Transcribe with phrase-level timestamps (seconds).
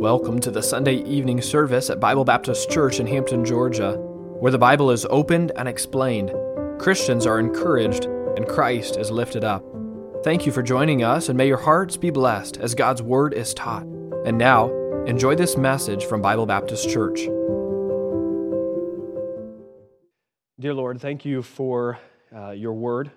[0.00, 4.56] Welcome to the Sunday evening service at Bible Baptist Church in Hampton, Georgia, where the
[4.56, 6.32] Bible is opened and explained.
[6.78, 9.62] Christians are encouraged and Christ is lifted up.
[10.24, 13.52] Thank you for joining us, and may your hearts be blessed as God's Word is
[13.52, 13.82] taught.
[14.24, 14.70] And now,
[15.04, 17.20] enjoy this message from Bible Baptist Church.
[20.58, 21.98] Dear Lord, thank you for
[22.34, 23.10] uh, your Word.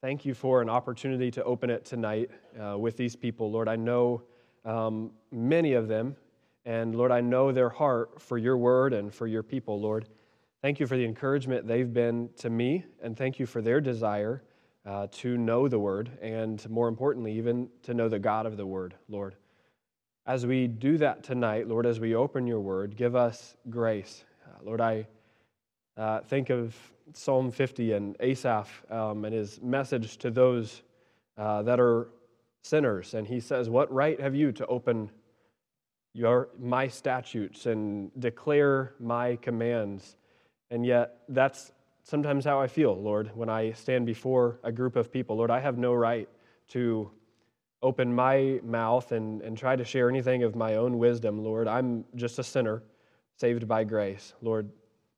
[0.00, 3.50] Thank you for an opportunity to open it tonight uh, with these people.
[3.50, 4.22] Lord, I know
[4.64, 6.16] um, many of them.
[6.64, 10.06] And Lord, I know their heart for your word and for your people, Lord.
[10.62, 14.42] Thank you for the encouragement they've been to me, and thank you for their desire
[14.86, 18.64] uh, to know the word, and more importantly, even to know the God of the
[18.66, 19.36] word, Lord.
[20.26, 24.24] As we do that tonight, Lord, as we open your word, give us grace.
[24.46, 25.06] Uh, Lord, I
[25.98, 26.74] uh, think of
[27.12, 30.82] Psalm 50 and Asaph um, and his message to those
[31.36, 32.08] uh, that are
[32.64, 33.14] sinners.
[33.14, 35.10] And he says, What right have you to open
[36.12, 40.16] your, my statutes and declare my commands?
[40.70, 45.12] And yet, that's sometimes how I feel, Lord, when I stand before a group of
[45.12, 45.36] people.
[45.36, 46.28] Lord, I have no right
[46.68, 47.10] to
[47.82, 51.68] open my mouth and, and try to share anything of my own wisdom, Lord.
[51.68, 52.82] I'm just a sinner
[53.36, 54.32] saved by grace.
[54.40, 54.70] Lord,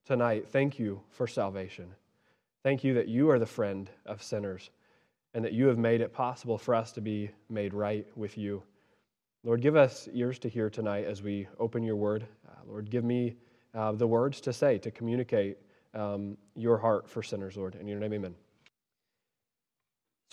[0.04, 1.94] tonight, thank you for salvation.
[2.64, 4.70] Thank you that you are the friend of sinners
[5.36, 8.62] and that you have made it possible for us to be made right with you.
[9.44, 12.26] Lord, give us ears to hear tonight as we open your word.
[12.48, 13.36] Uh, Lord, give me
[13.74, 15.58] uh, the words to say, to communicate
[15.92, 17.74] um, your heart for sinners, Lord.
[17.74, 18.34] In your name, amen.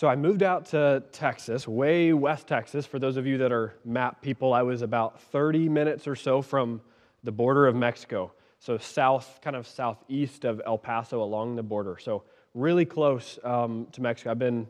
[0.00, 2.86] So I moved out to Texas, way west Texas.
[2.86, 6.40] For those of you that are map people, I was about 30 minutes or so
[6.40, 6.80] from
[7.22, 8.32] the border of Mexico.
[8.58, 11.98] So south, kind of southeast of El Paso along the border.
[12.00, 12.22] So
[12.54, 14.30] really close um, to Mexico.
[14.30, 14.66] I've been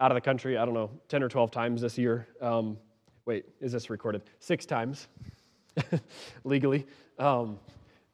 [0.00, 2.28] out of the country, I don't know, 10 or 12 times this year.
[2.40, 2.76] Um,
[3.24, 4.22] wait, is this recorded?
[4.40, 5.08] Six times
[6.44, 6.86] legally.
[7.18, 7.58] Um,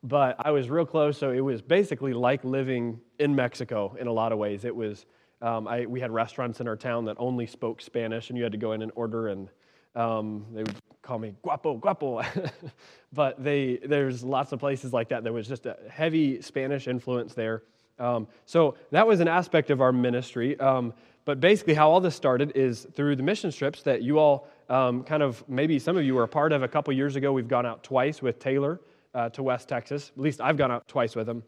[0.05, 4.13] but I was real close, so it was basically like living in Mexico in a
[4.13, 4.65] lot of ways.
[4.65, 5.07] It was,
[5.41, 8.53] um, I, we had restaurants in our town that only spoke Spanish, and you had
[8.53, 9.49] to go in and order, and
[9.95, 12.23] um, they would call me guapo, guapo.
[13.13, 15.23] but they, there's lots of places like that.
[15.23, 17.63] There was just a heavy Spanish influence there.
[17.99, 20.59] Um, so that was an aspect of our ministry.
[20.59, 20.95] Um,
[21.25, 25.05] but basically, how all this started is through the mission trips that you all um,
[25.05, 27.33] kind of, maybe some of you were a part of a couple years ago.
[27.33, 28.81] We've gone out twice with Taylor
[29.15, 30.11] uh, to West Texas.
[30.17, 31.43] At least I've gone out twice with him.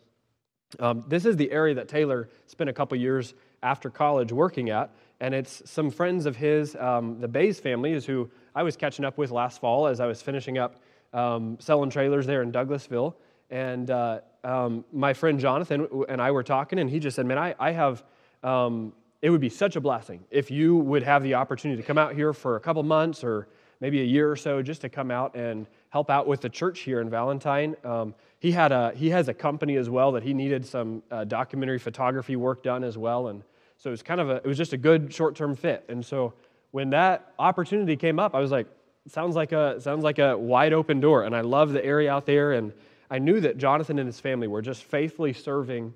[0.79, 4.91] Um, this is the area that Taylor spent a couple years after college working at,
[5.21, 6.77] and it's some friends of his.
[6.77, 10.07] Um, the Bays family is who I was catching up with last fall as I
[10.07, 13.15] was finishing up um, selling trailers there in Douglasville.
[13.51, 17.39] And uh, um, my friend Jonathan and I were talking, and he just said, Man,
[17.39, 18.05] I, I have
[18.43, 18.93] um,
[19.25, 22.15] it would be such a blessing if you would have the opportunity to come out
[22.15, 23.49] here for a couple months or
[23.81, 26.81] maybe a year or so just to come out and help out with the church
[26.81, 27.75] here in Valentine.
[27.85, 31.25] Um, he, had a, he has a company as well that he needed some uh,
[31.25, 33.29] documentary photography work done as well.
[33.29, 33.43] And
[33.79, 35.87] so it was kind of a, it was just a good short term fit.
[35.89, 36.35] And so
[36.73, 38.67] when that opportunity came up, I was like,
[39.09, 42.25] sounds like a sounds like a wide open door and i love the area out
[42.25, 42.73] there and
[43.11, 45.93] i knew that jonathan and his family were just faithfully serving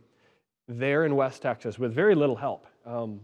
[0.69, 3.21] there in west texas with very little help um,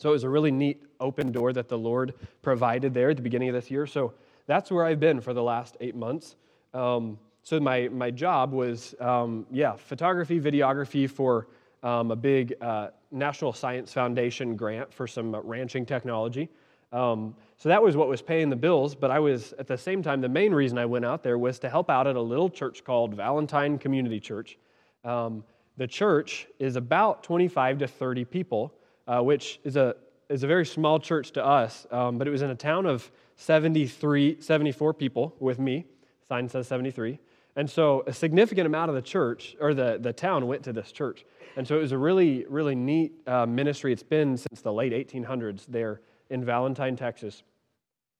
[0.00, 3.22] so it was a really neat open door that the Lord provided there at the
[3.22, 3.86] beginning of this year.
[3.86, 4.14] So
[4.46, 6.36] that's where I've been for the last eight months.
[6.72, 11.48] Um, so my, my job was, um, yeah, photography, videography for
[11.82, 16.48] um, a big uh, National Science Foundation grant for some ranching technology.
[16.92, 18.94] Um, so that was what was paying the bills.
[18.94, 21.58] But I was, at the same time, the main reason I went out there was
[21.58, 24.56] to help out at a little church called Valentine Community Church.
[25.04, 25.44] Um,
[25.80, 28.74] the church is about 25 to 30 people
[29.10, 29.96] uh, which is a,
[30.28, 33.10] is a very small church to us, um, but it was in a town of
[33.36, 35.84] 73, 74 people with me.
[36.28, 37.18] Sign says 73.
[37.56, 40.92] And so a significant amount of the church, or the, the town, went to this
[40.92, 41.24] church.
[41.56, 43.92] And so it was a really, really neat uh, ministry.
[43.92, 47.42] It's been since the late 1800s there in Valentine, Texas.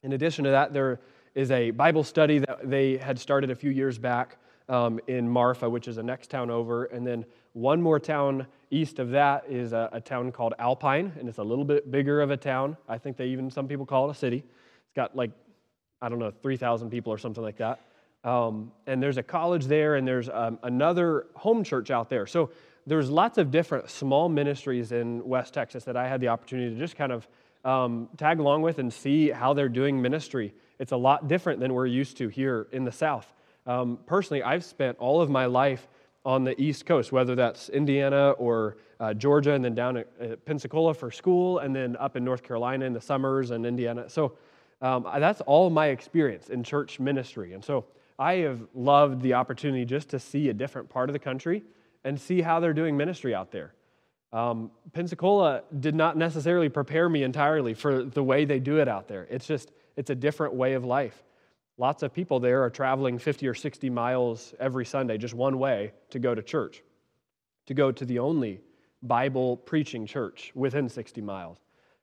[0.03, 0.99] In addition to that, there
[1.37, 5.71] is a Bible study that they had started a few years back um, in Marfa,
[5.71, 6.87] which is the next town over.
[6.87, 11.29] And then one more town east of that is a, a, town called Alpine, and
[11.29, 12.77] it's a little bit bigger of a town.
[12.89, 14.39] I think they even, some people call it a city.
[14.39, 15.33] It's got like,
[16.01, 17.81] I don't know, 3,000 people or something like that.
[18.23, 22.27] Um, and there's a college there, and there's um, another home church out there.
[22.27, 22.51] So
[22.87, 26.79] there's lots of different small ministries in West Texas that I had the opportunity to
[26.79, 27.27] just kind of
[27.65, 30.55] um, tag along with and see how they're doing ministry.
[30.79, 33.33] It's a lot different than we're used to here in the South.
[33.67, 35.87] Um, personally, I've spent all of my life
[36.25, 40.45] on the East Coast, whether that's Indiana or uh, Georgia, and then down at, at,
[40.45, 44.09] Pensacola for school, and then up in North Carolina in the summers and Indiana.
[44.09, 44.33] So
[44.83, 47.55] um, that's all my experience in church ministry.
[47.55, 47.87] And so
[48.19, 51.63] I have loved the opportunity just to see a different part of the country
[52.05, 53.75] and see how they're doing ministry out there.
[54.33, 59.09] Um, Pensacola did not necessarily prepare me entirely for the way they do it out
[59.09, 59.27] there.
[59.31, 61.25] It's just, it's a different way of life.
[61.79, 65.93] Lots of people there are traveling 50 or 60 miles every Sunday, just one way,
[66.11, 66.83] to go to church,
[67.67, 68.61] to go to the only
[69.03, 71.59] Bible preaching church within 60 miles.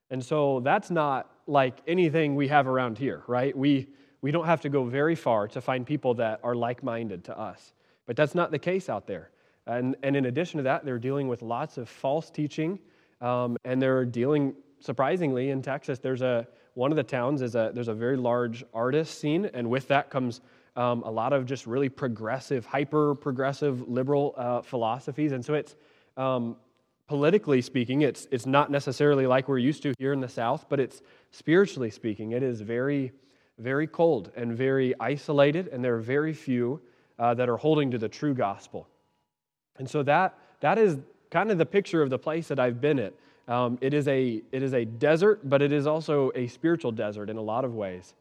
[0.10, 3.56] And so that's not like anything we have around here, right?
[3.56, 3.90] We,
[4.22, 7.38] we don't have to go very far to find people that are like minded to
[7.38, 7.74] us.
[8.06, 9.30] But that's not the case out there.
[9.68, 12.80] And, and in addition to that, they're dealing with lots of false teaching,
[13.19, 17.71] um, and they're dealing, surprisingly, in Texas, there's a, one of the towns is a,
[17.74, 20.41] there's a very large artist scene, and with that comes
[20.75, 25.31] um, a lot of just really progressive, hyper progressive liberal uh, philosophies.
[25.31, 25.75] And so it's,
[26.18, 26.56] um,
[27.07, 30.79] politically speaking, it's, it's not necessarily like we're used to here in the South, but
[30.79, 31.01] it's
[31.31, 33.12] spiritually speaking, it is very,
[33.57, 36.80] very cold and very isolated, and there are very few
[37.18, 38.88] uh, that are holding to the true gospel.
[39.80, 41.00] And so that, that is
[41.31, 43.13] kind of the picture of the place that I've been at.
[43.47, 47.29] Um, it, is a, it is a desert, but it is also a spiritual desert
[47.29, 48.13] in a lot of ways.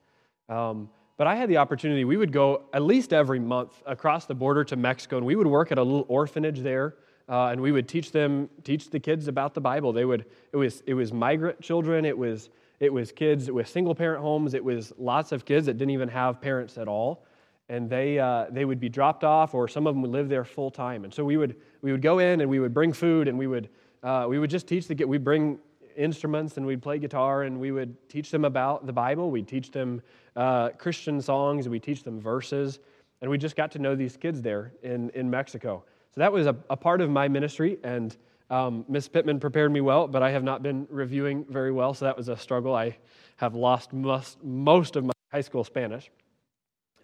[0.48, 4.34] Um, but I had the opportunity, we would go at least every month across the
[4.34, 6.94] border to Mexico, and we would work at a little orphanage there.
[7.28, 9.92] Uh, and we would teach them, teach the kids about the Bible.
[9.92, 13.96] They would, it was, it was migrant children, it was, it was kids, with single
[13.96, 17.26] parent homes, it was lots of kids that didn't even have parents at all
[17.68, 20.44] and they, uh, they would be dropped off, or some of them would live there
[20.44, 21.04] full time.
[21.04, 23.46] And so we would, we would go in and we would bring food, and we
[23.46, 23.68] would,
[24.02, 25.58] uh, we would just teach the we'd bring
[25.96, 29.30] instruments and we'd play guitar, and we would teach them about the Bible.
[29.30, 30.02] We'd teach them
[30.36, 32.80] uh, Christian songs, we teach them verses,
[33.20, 35.84] and we just got to know these kids there in, in Mexico.
[36.14, 38.16] So that was a, a part of my ministry, and
[38.50, 42.04] um, Miss Pittman prepared me well, but I have not been reviewing very well, so
[42.04, 42.74] that was a struggle.
[42.74, 42.96] I
[43.36, 46.10] have lost most, most of my high school Spanish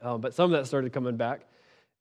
[0.03, 1.43] um, but some of that started coming back.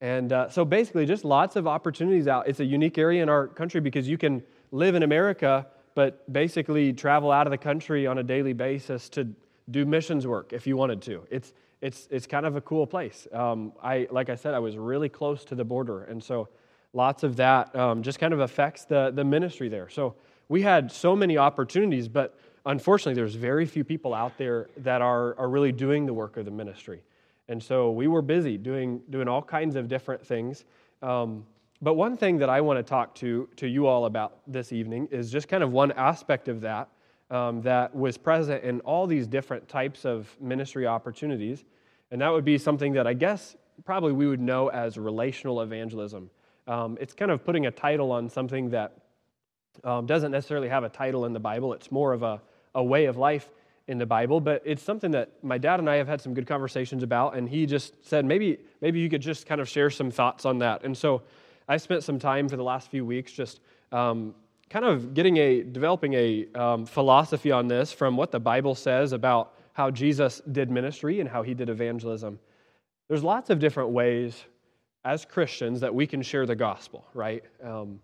[0.01, 2.47] And uh, so basically, just lots of opportunities out.
[2.47, 6.93] It's a unique area in our country because you can live in America, but basically
[6.93, 9.27] travel out of the country on a daily basis to
[9.69, 11.25] do missions work if you wanted to.
[11.29, 13.27] It's, it's, it's kind of a cool place.
[13.33, 16.03] Um, I, like I said, I was really close to the border.
[16.03, 16.47] And so
[16.93, 19.89] lots of that um, just kind of affects the, the ministry there.
[19.89, 20.15] So
[20.49, 25.37] we had so many opportunities, but unfortunately, there's very few people out there that are,
[25.37, 27.01] are really doing the work of the ministry.
[27.47, 30.65] And so we were busy doing, doing all kinds of different things.
[31.01, 31.45] Um,
[31.81, 35.07] but one thing that I want to talk to, to you all about this evening
[35.11, 36.89] is just kind of one aspect of that
[37.31, 41.63] um, that was present in all these different types of ministry opportunities.
[42.11, 43.55] And that would be something that I guess
[43.85, 46.29] probably we would know as relational evangelism.
[46.67, 48.97] Um, it's kind of putting a title on something that
[49.83, 52.41] um, doesn't necessarily have a title in the Bible, it's more of a,
[52.75, 53.49] a way of life
[53.87, 56.45] in the Bible, but it's something that my dad and I have had some good
[56.45, 60.11] conversations about, and he just said maybe maybe you could just kind of share some
[60.11, 60.83] thoughts on that.
[60.83, 61.23] And so
[61.71, 63.61] I spent some time for the last few weeks just
[63.93, 64.35] um,
[64.69, 69.13] kind of getting a developing a um, philosophy on this from what the Bible says
[69.13, 72.37] about how Jesus did ministry and how he did evangelism.
[73.07, 74.43] There's lots of different ways
[75.05, 77.41] as Christians that we can share the gospel, right?
[77.63, 78.01] Um,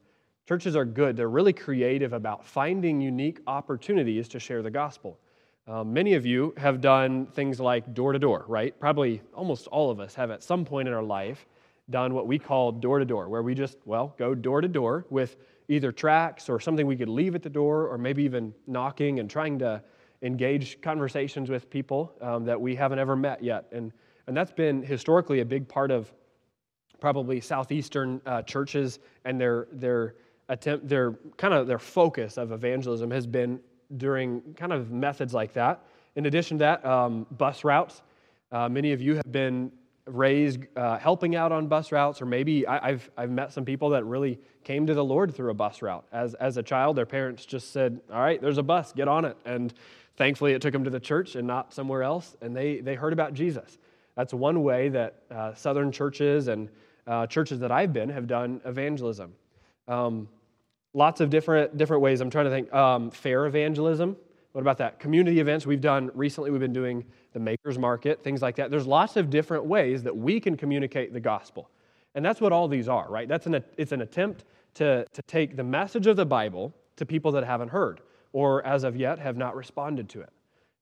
[0.47, 5.19] churches are good; they're really creative about finding unique opportunities to share the gospel.
[5.67, 8.79] Um, many of you have done things like door to door, right?
[8.79, 11.45] Probably almost all of us have at some point in our life
[11.89, 15.05] done what we call door to door, where we just, well, go door to door
[15.09, 15.37] with
[15.69, 19.29] either tracks or something we could leave at the door, or maybe even knocking and
[19.29, 19.81] trying to
[20.21, 23.65] engage conversations with people um, that we haven't ever met yet.
[23.71, 23.91] And,
[24.27, 26.11] and that's been historically a big part of
[26.99, 30.15] probably southeastern uh, churches and their, their
[30.49, 33.59] attempt, their kind of their focus of evangelism has been
[33.97, 35.83] during kind of methods like that.
[36.15, 38.01] In addition to that, um, bus routes.
[38.51, 39.71] Uh, many of you have been
[40.07, 43.89] raised uh, helping out on bus routes, or maybe I, have I've met some people
[43.89, 46.05] that really came to the Lord through a bus route.
[46.11, 49.25] As, as a child, their parents just said, All right, there's a bus, get on
[49.25, 49.37] it.
[49.45, 49.73] And
[50.15, 53.13] thankfully, it took them to the church and not somewhere else, and they, they heard
[53.13, 53.77] about Jesus.
[54.15, 56.69] That's one way that uh, Southern churches and
[57.05, 59.33] uh, churches that I've been have done evangelism.
[59.87, 60.27] Um,
[60.93, 62.19] lots of different, different ways.
[62.19, 62.73] I'm trying to think.
[62.73, 64.17] Um, fair evangelism.
[64.51, 64.99] What about that?
[64.99, 68.71] Community events we've done recently, we've been doing the Makers Market, things like that.
[68.71, 71.69] There's lots of different ways that we can communicate the gospel.
[72.15, 73.27] And that's what all these are, right?
[73.27, 77.31] That's an, it's an attempt to, to take the message of the Bible to people
[77.33, 78.01] that haven't heard
[78.33, 80.29] or as of yet have not responded to it.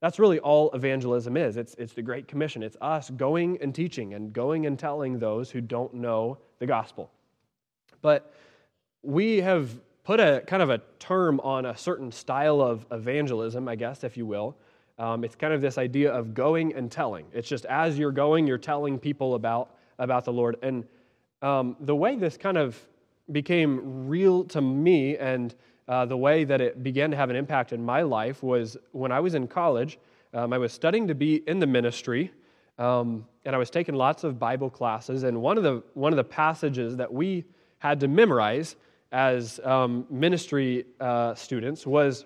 [0.01, 1.57] That's really all evangelism is.
[1.57, 2.61] It's, it's the Great Commission.
[2.63, 7.11] It's us going and teaching and going and telling those who don't know the gospel.
[8.01, 8.33] But
[9.01, 9.71] we have
[10.03, 14.15] put a kind of a term on a certain style of evangelism, I guess, if
[14.15, 14.55] you will,
[14.97, 17.25] Um, it's kind of this idea of going and telling.
[17.33, 20.57] It's just as you're going, you're telling people about, about the Lord.
[20.61, 20.85] And
[21.41, 22.79] um, the way this kind of
[23.31, 25.53] became real to me and
[25.87, 29.11] uh, the way that it began to have an impact in my life was when
[29.11, 29.99] I was in college.
[30.33, 32.31] Um, I was studying to be in the ministry,
[32.79, 35.23] um, and I was taking lots of Bible classes.
[35.23, 37.45] And one of the one of the passages that we
[37.77, 38.75] had to memorize
[39.11, 42.25] as um, ministry uh, students was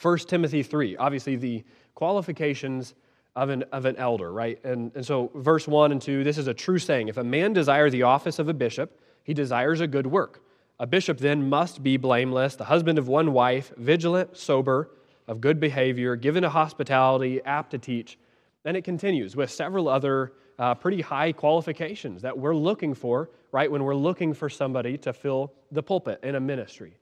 [0.00, 0.96] 1 Timothy 3.
[0.96, 1.62] Obviously, the
[1.94, 2.94] qualifications
[3.36, 4.62] of an, of an elder, right?
[4.64, 7.08] And, and so, verse 1 and 2, this is a true saying.
[7.08, 10.42] If a man desire the office of a bishop, he desires a good work.
[10.78, 14.90] A bishop then must be blameless, the husband of one wife, vigilant, sober,
[15.28, 18.18] of good behavior, given to hospitality, apt to teach.
[18.64, 23.70] Then it continues with several other uh, pretty high qualifications that we're looking for, right,
[23.70, 26.98] when we're looking for somebody to fill the pulpit in a ministry.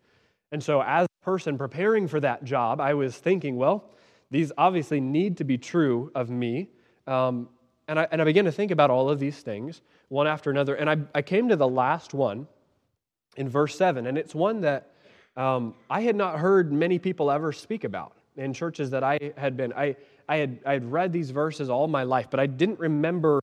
[0.52, 3.90] And so, as a person preparing for that job, I was thinking, well,
[4.30, 6.68] these obviously need to be true of me.
[7.06, 7.49] Um,
[7.87, 10.75] and, I, and I began to think about all of these things, one after another.
[10.75, 12.47] And I, I came to the last one,
[13.38, 14.06] in verse 7.
[14.06, 14.92] And it's one that
[15.37, 19.56] um, I had not heard many people ever speak about in churches that I had
[19.56, 19.73] been.
[19.73, 19.97] I,
[20.28, 23.40] I, had, I had read these verses all my life, but I didn't remember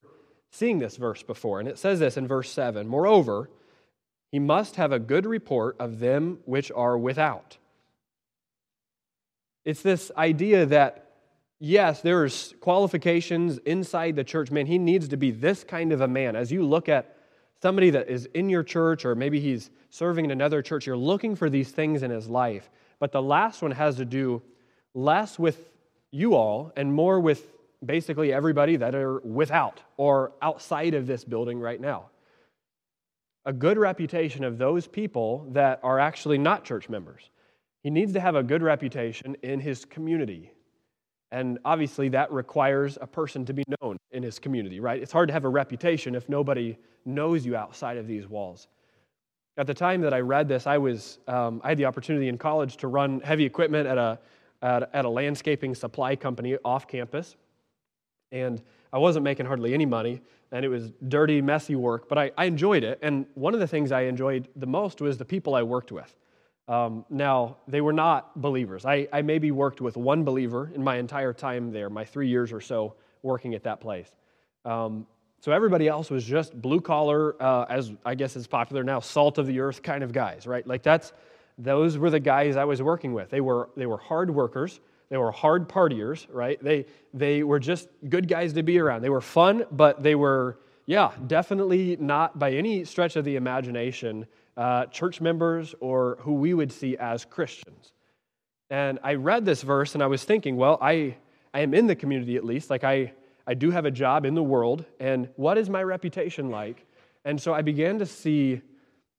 [0.51, 1.59] seeing this verse before.
[1.59, 3.49] And it says this in verse 7 Moreover,
[4.31, 7.57] he must have a good report of them which are without.
[9.65, 11.09] It's this idea that,
[11.59, 14.51] yes, there's qualifications inside the church.
[14.51, 16.35] Man, he needs to be this kind of a man.
[16.35, 17.17] As you look at
[17.61, 21.35] somebody that is in your church, or maybe he's serving in another church, you're looking
[21.35, 22.69] for these things in his life.
[22.99, 24.43] But the last one has to do
[24.93, 25.71] less with
[26.11, 27.51] you all and more with
[27.83, 32.09] basically everybody that are without or outside of this building right now.
[33.45, 37.29] A good reputation of those people that are actually not church members.
[37.85, 40.51] He needs to have a good reputation in his community.
[41.31, 44.99] And obviously, that requires a person to be known in his community, right?
[44.99, 48.69] It's hard to have a reputation if nobody knows you outside of these walls.
[49.55, 52.39] At the time that I read this, I, was, um, I had the opportunity in
[52.39, 54.17] college to run heavy equipment at a,
[54.63, 57.35] at, at a landscaping supply company off campus.
[58.31, 62.31] And I wasn't making hardly any money, and it was dirty, messy work, but I,
[62.35, 62.97] I enjoyed it.
[63.03, 66.15] And one of the things I enjoyed the most was the people I worked with.
[66.67, 68.85] Um, now, they were not believers.
[68.85, 72.51] I, I maybe worked with one believer in my entire time there, my three years
[72.51, 74.09] or so working at that place.
[74.63, 75.05] Um,
[75.41, 79.37] so everybody else was just blue collar, uh, as I guess is popular now, salt
[79.37, 80.65] of the earth kind of guys, right?
[80.65, 81.13] Like that's
[81.57, 83.29] those were the guys I was working with.
[83.29, 84.79] They were they were hard workers.
[85.09, 86.61] They were hard partiers, right?
[86.63, 89.03] They they were just good guys to be around.
[89.03, 90.57] They were fun, but they were
[90.87, 94.25] yeah, definitely not by any stretch of the imagination
[94.57, 97.93] uh, church members or who we would see as Christians.
[98.69, 101.17] And I read this verse and I was thinking, well, I
[101.53, 102.69] I am in the community at least.
[102.69, 103.13] Like I
[103.47, 106.85] I do have a job in the world, and what is my reputation like?
[107.25, 108.61] And so I began to see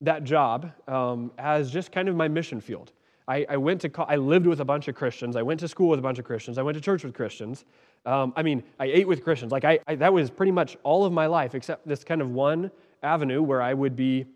[0.00, 2.92] that job um, as just kind of my mission field.
[3.28, 5.34] I, I went to, I lived with a bunch of Christians.
[5.34, 6.58] I went to school with a bunch of Christians.
[6.58, 7.64] I went to church with Christians.
[8.04, 9.50] Um, I mean, I ate with Christians.
[9.50, 12.30] Like I, I, that was pretty much all of my life, except this kind of
[12.30, 12.70] one
[13.02, 14.26] avenue where I would be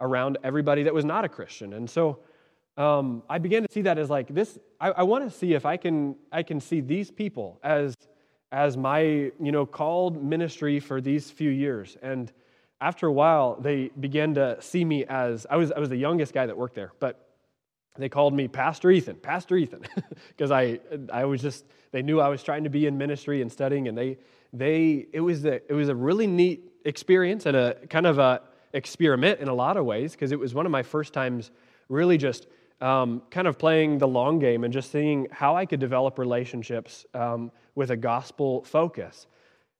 [0.00, 1.72] around everybody that was not a Christian.
[1.72, 2.18] And so
[2.76, 4.58] um, I began to see that as like this.
[4.80, 7.94] I, I want to see if I can, I can see these people as
[8.52, 12.32] as my you know called ministry for these few years and
[12.80, 16.32] after a while they began to see me as i was i was the youngest
[16.32, 17.28] guy that worked there but
[17.98, 19.82] they called me pastor ethan pastor ethan
[20.28, 20.78] because i
[21.12, 23.98] i was just they knew i was trying to be in ministry and studying and
[23.98, 24.16] they
[24.52, 28.40] they it was a it was a really neat experience and a kind of a
[28.76, 31.50] experiment in a lot of ways because it was one of my first times
[31.88, 32.46] really just
[32.80, 37.06] um, kind of playing the long game and just seeing how I could develop relationships
[37.14, 39.26] um, with a gospel focus.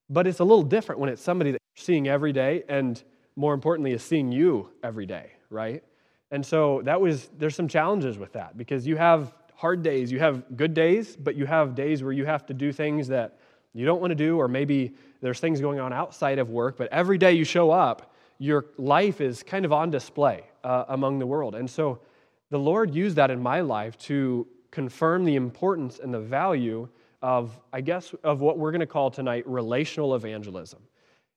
[0.08, 3.02] But it's a little different when it's somebody that you're seeing every day and
[3.36, 5.84] more importantly is seeing you every day, right?
[6.30, 10.18] And so that was there's some challenges with that because you have hard days, you
[10.18, 13.38] have good days, but you have days where you have to do things that
[13.74, 16.88] you don't want to do or maybe there's things going on outside of work, but
[16.90, 21.26] every day you show up, your life is kind of on display uh, among the
[21.26, 21.54] world.
[21.54, 22.00] And so
[22.50, 26.88] the Lord used that in my life to confirm the importance and the value
[27.22, 30.80] of, I guess, of what we're going to call tonight relational evangelism.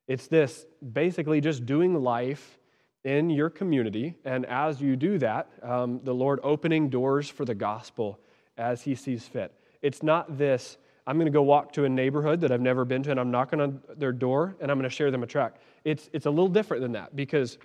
[0.08, 2.58] It's this basically just doing life
[3.06, 7.56] in your community, and as you do that, um, the Lord opening doors for the
[7.56, 8.20] gospel
[8.58, 9.54] as He sees fit.
[9.82, 10.78] It's not this,
[11.08, 13.32] I'm going to go walk to a neighborhood that I've never been to, and I'm
[13.32, 15.62] knocking on their door, and I'm going to share them a tract.
[15.84, 17.58] It's, it's a little different than that because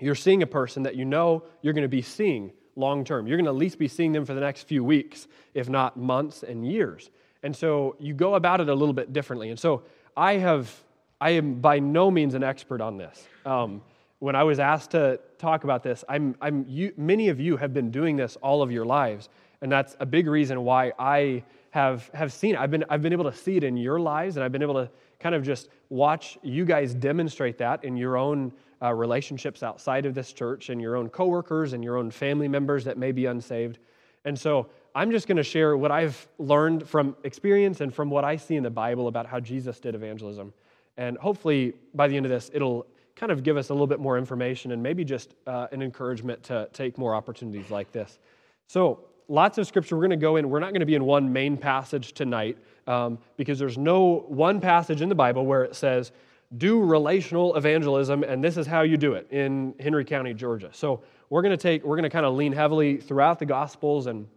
[0.00, 3.26] you're seeing a person that you know you're going to be seeing long term.
[3.26, 5.96] You're going to at least be seeing them for the next few weeks, if not
[5.96, 7.10] months and years.
[7.42, 9.50] And so you go about it a little bit differently.
[9.50, 9.82] And so
[10.16, 10.72] I have,
[11.20, 13.26] I am by no means an expert on this.
[13.44, 13.82] Um,
[14.20, 17.74] when I was asked to talk about this, I'm, I'm, you, many of you have
[17.74, 19.28] been doing this all of your lives.
[19.60, 22.60] And that's a big reason why I have, have seen it.
[22.60, 24.74] I've been, I've been able to see it in your lives, and I've been able
[24.74, 24.90] to
[25.22, 28.52] kind of just watch you guys demonstrate that in your own
[28.82, 32.84] uh, relationships outside of this church and your own coworkers and your own family members
[32.84, 33.78] that may be unsaved.
[34.24, 38.24] And so I'm just going to share what I've learned from experience and from what
[38.24, 40.52] I see in the Bible about how Jesus did evangelism.
[40.96, 44.00] And hopefully, by the end of this, it'll kind of give us a little bit
[44.00, 48.18] more information and maybe just uh, an encouragement to take more opportunities like this.
[48.66, 49.96] So, lots of scripture.
[49.96, 50.50] We're going to go in.
[50.50, 54.60] We're not going to be in one main passage tonight um, because there's no one
[54.60, 56.12] passage in the Bible where it says,
[56.58, 60.70] do relational evangelism, and this is how you do it in Henry County, Georgia.
[60.72, 64.06] So we're going to take, we're going to kind of lean heavily throughout the Gospels
[64.06, 64.28] and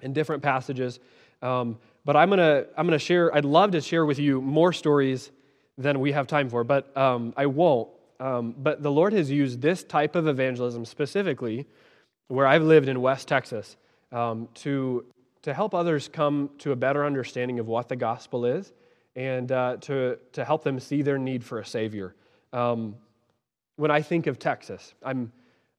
[0.00, 1.00] in different passages.
[1.42, 4.40] Um, but I'm going to, I'm going to share, I'd love to share with you
[4.40, 5.30] more stories
[5.76, 7.88] than we have time for, but um, I won't.
[8.20, 11.66] Um, but the Lord has used this type of evangelism specifically
[12.28, 13.76] where I've lived in West Texas
[14.12, 15.04] um, to,
[15.42, 18.72] to help others come to a better understanding of what the gospel is
[19.16, 22.14] and uh, to, to help them see their need for a Savior.
[22.52, 22.96] Um,
[23.76, 25.32] when I think of Texas, I'm,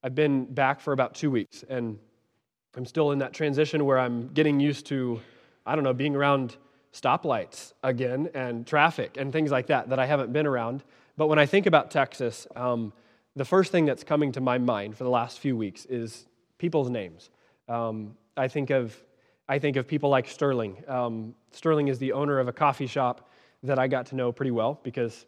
[0.03, 1.99] I've been back for about two weeks, and
[2.75, 5.21] I'm still in that transition where I'm getting used to,
[5.65, 6.57] I don't know, being around
[6.93, 10.83] stoplights again and traffic and things like that that I haven't been around.
[11.17, 12.93] But when I think about Texas, um,
[13.35, 16.25] the first thing that's coming to my mind for the last few weeks is
[16.57, 17.29] people's names.
[17.67, 18.97] Um, I think of
[19.49, 20.83] I think of people like Sterling.
[20.87, 23.31] Um, Sterling is the owner of a coffee shop
[23.63, 25.25] that I got to know pretty well because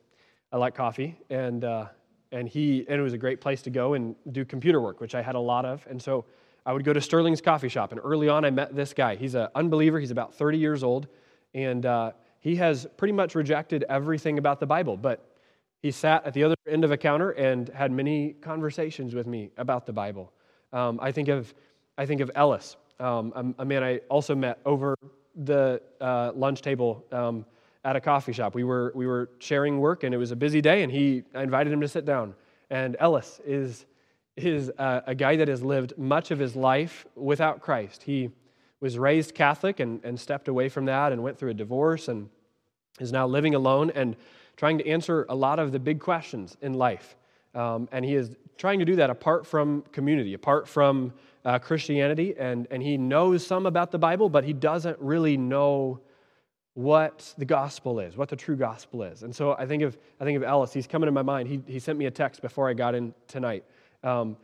[0.54, 1.88] I like coffee, and uh,
[2.32, 5.16] and he and it was a great place to go and do computer work, which
[5.16, 6.26] I had a lot of, and so
[6.68, 7.92] I would go to Sterling's coffee shop.
[7.92, 9.16] And early on, I met this guy.
[9.16, 10.00] He's an unbeliever.
[10.00, 11.08] He's about 30 years old,
[11.56, 15.36] and uh, he has pretty much rejected everything about the Bible, but
[15.82, 19.50] he sat at the other end of a counter and had many conversations with me
[19.58, 20.32] about the Bible.
[20.72, 21.56] Um, I think of
[21.98, 24.96] I think of Ellis, um, a, a, man I also met over
[25.36, 27.46] the uh, lunch table um,
[27.84, 28.54] at a coffee shop.
[28.54, 31.44] We were, we were sharing work, and it was a busy day, and he, I
[31.44, 32.36] invited him to sit down.
[32.70, 33.86] And Ellis is,
[34.38, 38.04] is a, a guy that has lived much of his life without Christ.
[38.04, 38.30] He
[38.80, 42.30] was raised Catholic and, and stepped away from that and went through a divorce and
[43.00, 44.16] is now living alone and
[44.58, 47.16] trying to answer a lot of the big questions in life.
[47.54, 51.14] Um, and he is trying to do that apart from community, apart from
[51.46, 56.00] uh, Christianity, and, and he knows some about the Bible, but he doesn't really know
[56.74, 59.24] what the gospel is, what the true gospel is.
[59.24, 60.72] And so I think of, I think of Ellis.
[60.72, 61.50] He's coming to my mind.
[61.50, 63.66] He, he sent me a text before I got in tonight.
[64.04, 64.38] Um,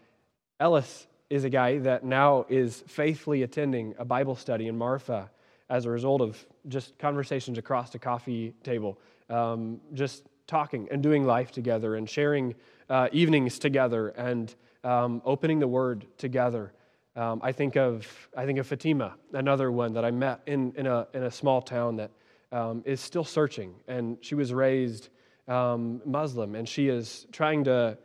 [0.59, 5.29] Ellis is a guy that now is faithfully attending a Bible study in Marfa
[5.69, 8.97] as a result of just conversations across the coffee table,
[9.29, 12.55] um, just talking and doing life together and sharing
[12.89, 16.71] uh, evenings together and um, opening the Word together.
[17.17, 20.85] Um, I, think of, I think of Fatima, another one that I met in, in,
[20.85, 22.11] a, in a small town that
[22.51, 23.73] um, is still searching.
[23.87, 25.09] And she was raised
[25.47, 27.97] um, Muslim, and she is trying to,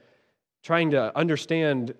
[0.62, 1.94] trying to understand,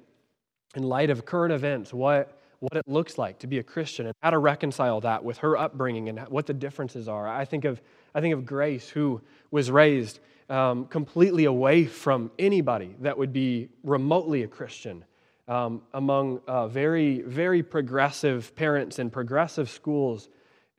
[0.74, 4.14] in light of current events, what, what it looks like to be a Christian and
[4.22, 7.28] how to reconcile that with her upbringing and what the differences are.
[7.28, 7.82] I think of,
[8.14, 9.20] I think of Grace, who
[9.50, 15.04] was raised um, completely away from anybody that would be remotely a Christian
[15.48, 20.28] um, among uh, very, very progressive parents in progressive schools.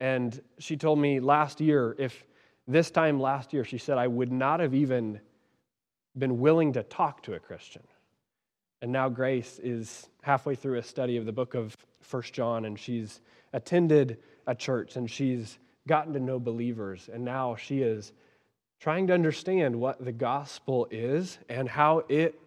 [0.00, 2.24] And she told me last year, if
[2.66, 5.20] this time last year, she said, I would not have even
[6.16, 7.82] been willing to talk to a Christian.
[8.80, 12.78] And now Grace is halfway through a study of the book of First John, and
[12.78, 13.20] she's
[13.52, 17.08] attended a church and she's gotten to know believers.
[17.12, 18.12] And now she is
[18.80, 22.38] trying to understand what the gospel is and how it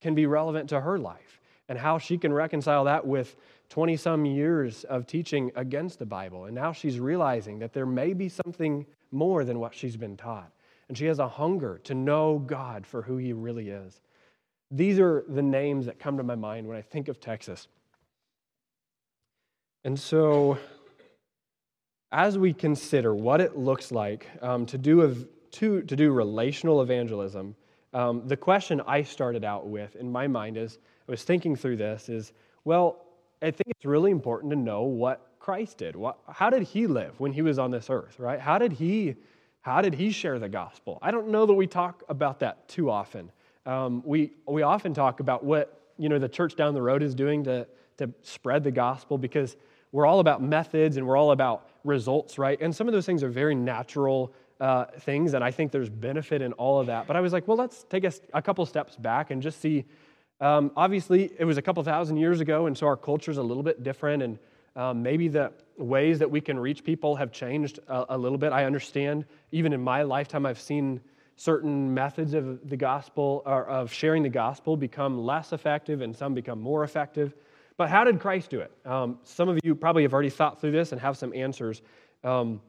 [0.00, 3.36] can be relevant to her life and how she can reconcile that with
[3.68, 6.46] 20 some years of teaching against the Bible.
[6.46, 10.50] And now she's realizing that there may be something more than what she's been taught.
[10.88, 14.00] And she has a hunger to know God for who He really is.
[14.72, 17.68] These are the names that come to my mind when I think of Texas.
[19.84, 20.58] And so,
[22.10, 27.54] as we consider what it looks like um, to, do, to, to do relational evangelism,
[27.92, 31.76] um, the question I started out with in my mind as I was thinking through
[31.76, 32.32] this is
[32.64, 33.04] well,
[33.42, 35.96] I think it's really important to know what Christ did.
[35.96, 38.38] What, how did he live when he was on this earth, right?
[38.38, 39.16] How did he,
[39.62, 40.98] how did he share the gospel?
[41.00, 43.32] I don't know that we talk about that too often.
[43.64, 47.14] Um, we, we often talk about what you know, the church down the road is
[47.14, 47.66] doing to,
[47.98, 49.56] to spread the gospel because
[49.92, 52.60] we're all about methods and we're all about results, right?
[52.60, 56.42] And some of those things are very natural uh, things, and I think there's benefit
[56.42, 57.06] in all of that.
[57.06, 59.84] But I was like, well, let's take a, a couple steps back and just see.
[60.40, 63.42] Um, obviously, it was a couple thousand years ago, and so our culture is a
[63.42, 64.38] little bit different, and
[64.76, 68.52] um, maybe the ways that we can reach people have changed a, a little bit.
[68.52, 71.00] I understand, even in my lifetime, I've seen
[71.36, 76.34] certain methods of the gospel or of sharing the gospel become less effective and some
[76.34, 77.34] become more effective.
[77.78, 78.70] But how did Christ do it?
[78.84, 81.80] Um, some of you probably have already thought through this and have some answers.
[82.22, 82.60] Um,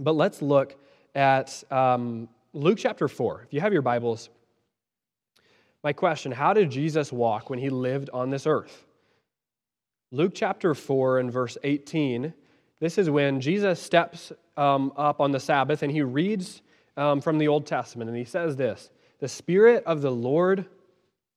[0.00, 0.74] but let's look
[1.14, 3.42] at um, Luke chapter 4.
[3.46, 4.30] If you have your Bibles,
[5.82, 8.84] my question how did Jesus walk when he lived on this earth?
[10.10, 12.32] Luke chapter 4 and verse 18.
[12.80, 16.62] This is when Jesus steps um, up on the Sabbath and he reads
[16.96, 20.66] um, from the Old Testament, and he says this The Spirit of the Lord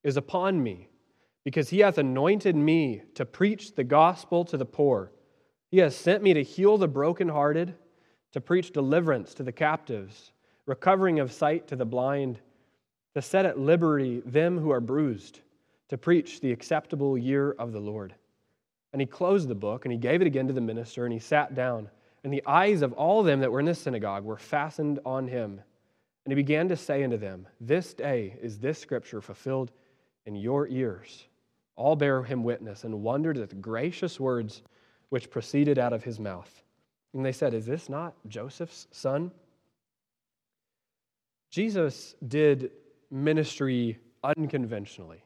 [0.04, 0.88] is upon me,
[1.44, 5.12] because he hath anointed me to preach the gospel to the poor.
[5.70, 7.74] He has sent me to heal the brokenhearted,
[8.36, 10.32] to preach deliverance to the captives,
[10.66, 12.38] recovering of sight to the blind,
[13.14, 15.40] to set at liberty them who are bruised,
[15.88, 18.14] to preach the acceptable year of the Lord.
[18.92, 21.18] And he closed the book, and he gave it again to the minister, and he
[21.18, 21.88] sat down.
[22.24, 25.58] And the eyes of all them that were in the synagogue were fastened on him.
[26.26, 29.72] And he began to say unto them, This day is this scripture fulfilled
[30.26, 31.24] in your ears.
[31.74, 34.60] All bear him witness and wondered at the gracious words
[35.08, 36.62] which proceeded out of his mouth.
[37.16, 39.30] And they said, Is this not Joseph's son?
[41.50, 42.72] Jesus did
[43.10, 45.24] ministry unconventionally.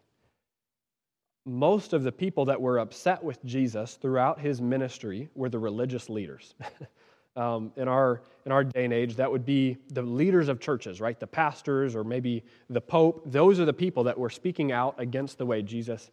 [1.45, 6.09] Most of the people that were upset with Jesus throughout his ministry were the religious
[6.09, 6.55] leaders.
[7.37, 11.01] um, in, our, in our day and age, that would be the leaders of churches,
[11.01, 11.19] right?
[11.19, 13.23] The pastors or maybe the Pope.
[13.27, 16.13] Those are the people that were speaking out against the way Jesus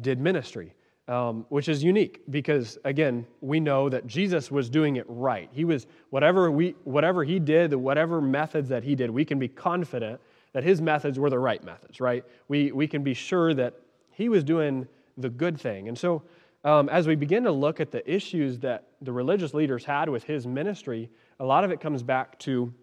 [0.00, 0.74] did ministry,
[1.08, 5.48] um, which is unique because, again, we know that Jesus was doing it right.
[5.52, 9.48] He was, whatever, we, whatever he did, whatever methods that he did, we can be
[9.48, 10.20] confident
[10.52, 12.24] that his methods were the right methods, right?
[12.48, 13.74] We, we can be sure that
[14.10, 15.88] he was doing the good thing.
[15.88, 16.22] And so,
[16.64, 20.24] um, as we begin to look at the issues that the religious leaders had with
[20.24, 21.08] his ministry,
[21.40, 22.74] a lot of it comes back to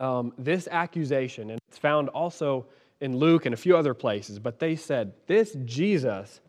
[0.00, 1.50] um, this accusation.
[1.50, 2.66] And it's found also
[3.00, 4.38] in Luke and a few other places.
[4.38, 6.40] But they said, This Jesus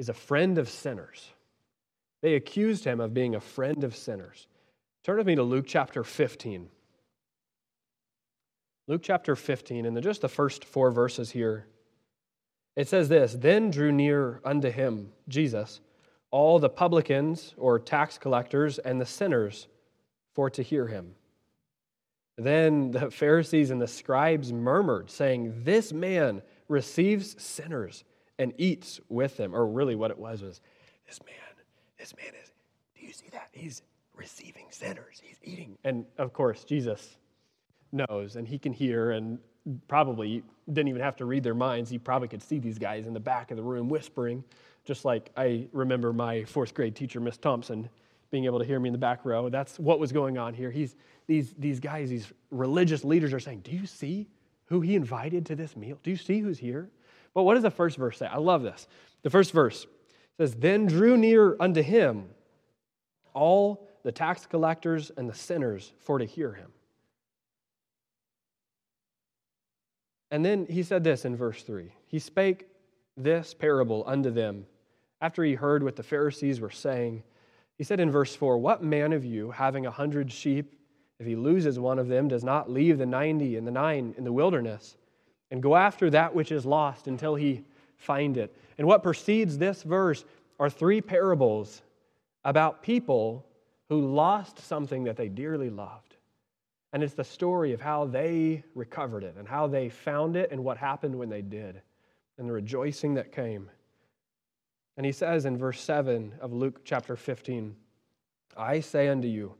[0.00, 1.28] is a friend of sinners.
[2.22, 4.46] They accused him of being a friend of sinners.
[5.04, 6.70] Turn with me to Luke chapter 15.
[8.88, 11.66] Luke chapter 15, and just the first four verses here.
[12.76, 15.82] It says this Then drew near unto him, Jesus,
[16.30, 19.68] all the publicans or tax collectors and the sinners
[20.32, 21.14] for to hear him.
[22.38, 28.02] Then the Pharisees and the scribes murmured, saying, This man receives sinners
[28.40, 29.54] and eats with them.
[29.54, 30.60] Or really, what it was was,
[31.06, 31.34] This man,
[31.98, 32.50] this man is,
[32.98, 33.50] do you see that?
[33.52, 33.82] He's
[34.16, 35.76] receiving sinners, he's eating.
[35.84, 37.16] And of course, Jesus
[37.92, 39.38] knows and he can hear and
[39.88, 41.90] probably didn't even have to read their minds.
[41.90, 44.42] He probably could see these guys in the back of the room whispering,
[44.84, 47.90] just like I remember my fourth grade teacher, Miss Thompson,
[48.30, 49.50] being able to hear me in the back row.
[49.50, 50.70] That's what was going on here.
[50.70, 54.28] He's, these, these guys, these religious leaders are saying, Do you see
[54.66, 55.98] who he invited to this meal?
[56.02, 56.88] Do you see who's here?
[57.34, 58.26] But what does the first verse say?
[58.26, 58.86] I love this.
[59.22, 59.86] The first verse
[60.36, 62.30] says, Then drew near unto him
[63.34, 66.72] all the tax collectors and the sinners for to hear him.
[70.30, 72.66] And then he said this in verse 3 He spake
[73.16, 74.66] this parable unto them
[75.20, 77.22] after he heard what the Pharisees were saying.
[77.76, 80.74] He said in verse 4 What man of you, having a hundred sheep,
[81.18, 84.24] if he loses one of them, does not leave the ninety and the nine in
[84.24, 84.96] the wilderness
[85.50, 87.64] and go after that which is lost until he
[87.96, 88.54] find it?
[88.78, 90.24] And what precedes this verse
[90.58, 91.82] are three parables
[92.44, 93.46] about people
[93.88, 96.16] who lost something that they dearly loved.
[96.92, 100.64] And it's the story of how they recovered it and how they found it and
[100.64, 101.80] what happened when they did
[102.38, 103.70] and the rejoicing that came.
[104.96, 107.76] And he says in verse 7 of Luke chapter 15,
[108.56, 109.54] I say unto you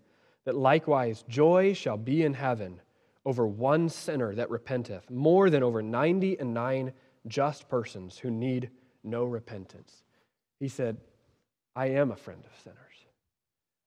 [0.44, 2.80] that likewise joy shall be in heaven
[3.30, 6.92] over one sinner that repenteth, more than over ninety and nine
[7.28, 8.70] just persons who need
[9.04, 10.02] no repentance.
[10.58, 10.96] He said,
[11.76, 12.76] I am a friend of sinners.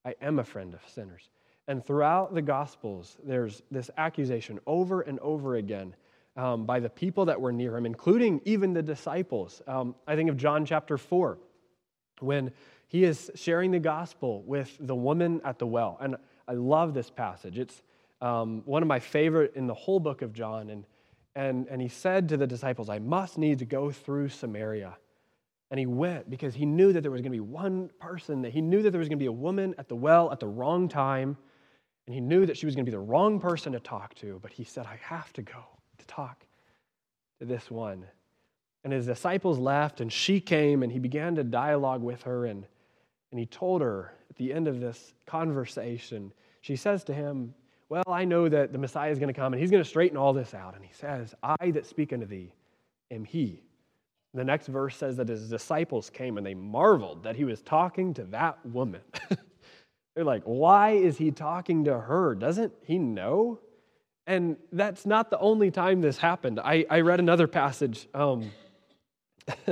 [0.05, 1.27] I am a friend of sinners.
[1.67, 5.93] And throughout the Gospels, there's this accusation over and over again
[6.37, 9.61] um, by the people that were near him, including even the disciples.
[9.67, 11.37] Um, I think of John chapter 4,
[12.21, 12.53] when
[12.87, 15.97] he is sharing the gospel with the woman at the well.
[15.99, 16.15] And
[16.47, 17.59] I love this passage.
[17.59, 17.81] It's
[18.23, 20.69] um, one of my favorite in the whole book of John.
[20.69, 20.85] And,
[21.35, 24.95] and, and he said to the disciples, I must need to go through Samaria.
[25.69, 28.53] And he went because he knew that there was going to be one person, that
[28.53, 30.47] he knew that there was going to be a woman at the well at the
[30.47, 31.35] wrong time.
[32.05, 34.39] And he knew that she was going to be the wrong person to talk to.
[34.41, 35.65] But he said, I have to go
[35.97, 36.45] to talk
[37.39, 38.05] to this one.
[38.85, 42.45] And his disciples left, and she came, and he began to dialogue with her.
[42.45, 42.65] And,
[43.31, 46.31] and he told her at the end of this conversation,
[46.61, 47.53] she says to him,
[47.89, 50.17] Well, I know that the Messiah is going to come, and he's going to straighten
[50.17, 50.75] all this out.
[50.75, 52.53] And he says, I that speak unto thee
[53.11, 53.61] am he.
[54.33, 58.15] The next verse says that his disciples came and they marveled that he was talking
[58.15, 59.01] to that woman.
[60.15, 62.33] They're like, why is he talking to her?
[62.33, 63.59] Doesn't he know?
[64.25, 66.59] And that's not the only time this happened.
[66.59, 68.51] I, I read another passage, um,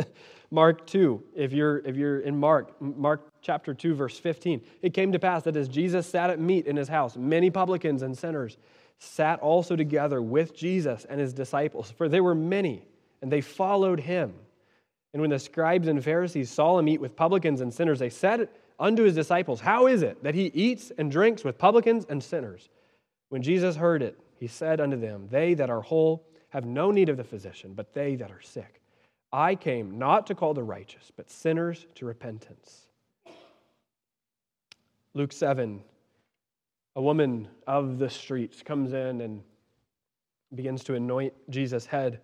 [0.52, 1.24] Mark 2.
[1.34, 4.62] If you're, if you're in Mark, Mark chapter 2, verse 15.
[4.82, 8.02] It came to pass that as Jesus sat at meat in his house, many publicans
[8.02, 8.58] and sinners
[9.00, 12.86] sat also together with Jesus and his disciples, for they were many,
[13.22, 14.34] and they followed him.
[15.14, 18.50] And when the scribes and Pharisees saw him eat with publicans and sinners, they said
[18.80, 22.70] unto his disciples, How is it that he eats and drinks with publicans and sinners?
[23.30, 27.10] When Jesus heard it, he said unto them, They that are whole have no need
[27.10, 28.81] of the physician, but they that are sick.
[29.34, 32.88] I came not to call the righteous, but sinners to repentance.
[35.14, 35.82] Luke 7,
[36.96, 39.42] a woman of the streets comes in and
[40.54, 42.20] begins to anoint Jesus' head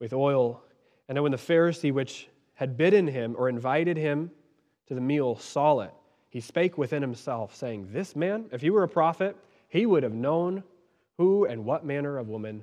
[0.00, 0.62] with oil
[1.10, 4.30] and then when the Pharisee which had bidden him or invited him
[4.86, 5.92] to the meal saw it,
[6.28, 9.36] he spake within himself, saying, This man, if he were a prophet,
[9.68, 10.62] he would have known
[11.18, 12.62] who and what manner of woman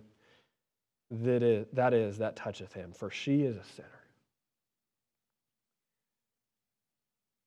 [1.09, 3.87] that is, that is that toucheth him, for she is a sinner.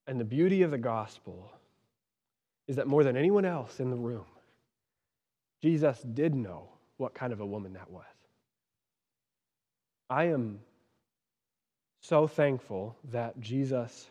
[0.06, 1.52] And the beauty of the gospel
[2.66, 4.24] is that more than anyone else in the room,
[5.62, 8.04] Jesus did know what kind of a woman that was.
[10.08, 10.60] I am
[12.00, 14.08] so thankful that Jesus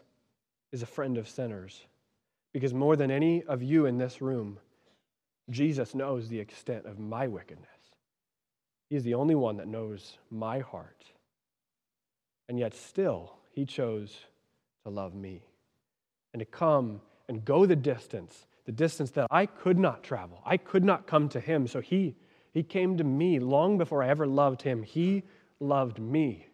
[0.71, 1.85] is a friend of sinners
[2.53, 4.59] because more than any of you in this room,
[5.49, 7.78] Jesus knows the extent of my wickedness.
[8.89, 11.05] He is the only one that knows my heart.
[12.47, 14.25] And yet, still, he chose
[14.83, 15.43] to love me
[16.33, 20.41] and to come and go the distance, the distance that I could not travel.
[20.45, 21.67] I could not come to him.
[21.67, 22.15] So he,
[22.51, 24.81] he came to me long before I ever loved him.
[24.81, 25.23] He
[25.59, 26.47] loved me.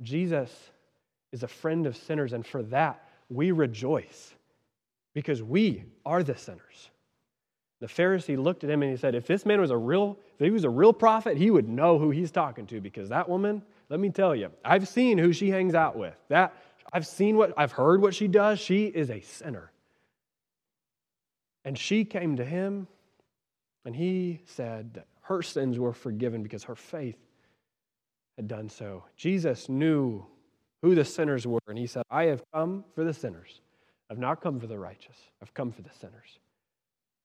[0.00, 0.50] Jesus
[1.32, 4.32] is a friend of sinners, and for that we rejoice
[5.14, 6.90] because we are the sinners.
[7.80, 10.44] The Pharisee looked at him and he said, If this man was a real, if
[10.44, 13.62] he was a real prophet, he would know who he's talking to because that woman,
[13.88, 16.14] let me tell you, I've seen who she hangs out with.
[16.28, 16.54] That
[16.92, 18.58] I've seen what I've heard what she does.
[18.58, 19.70] She is a sinner.
[21.64, 22.88] And she came to him
[23.84, 27.18] and he said that her sins were forgiven because her faith
[28.36, 29.04] had done so.
[29.16, 30.24] Jesus knew
[30.82, 33.60] who the sinners were, and he said, I have come for the sinners.
[34.10, 36.38] I've not come for the righteous, I've come for the sinners.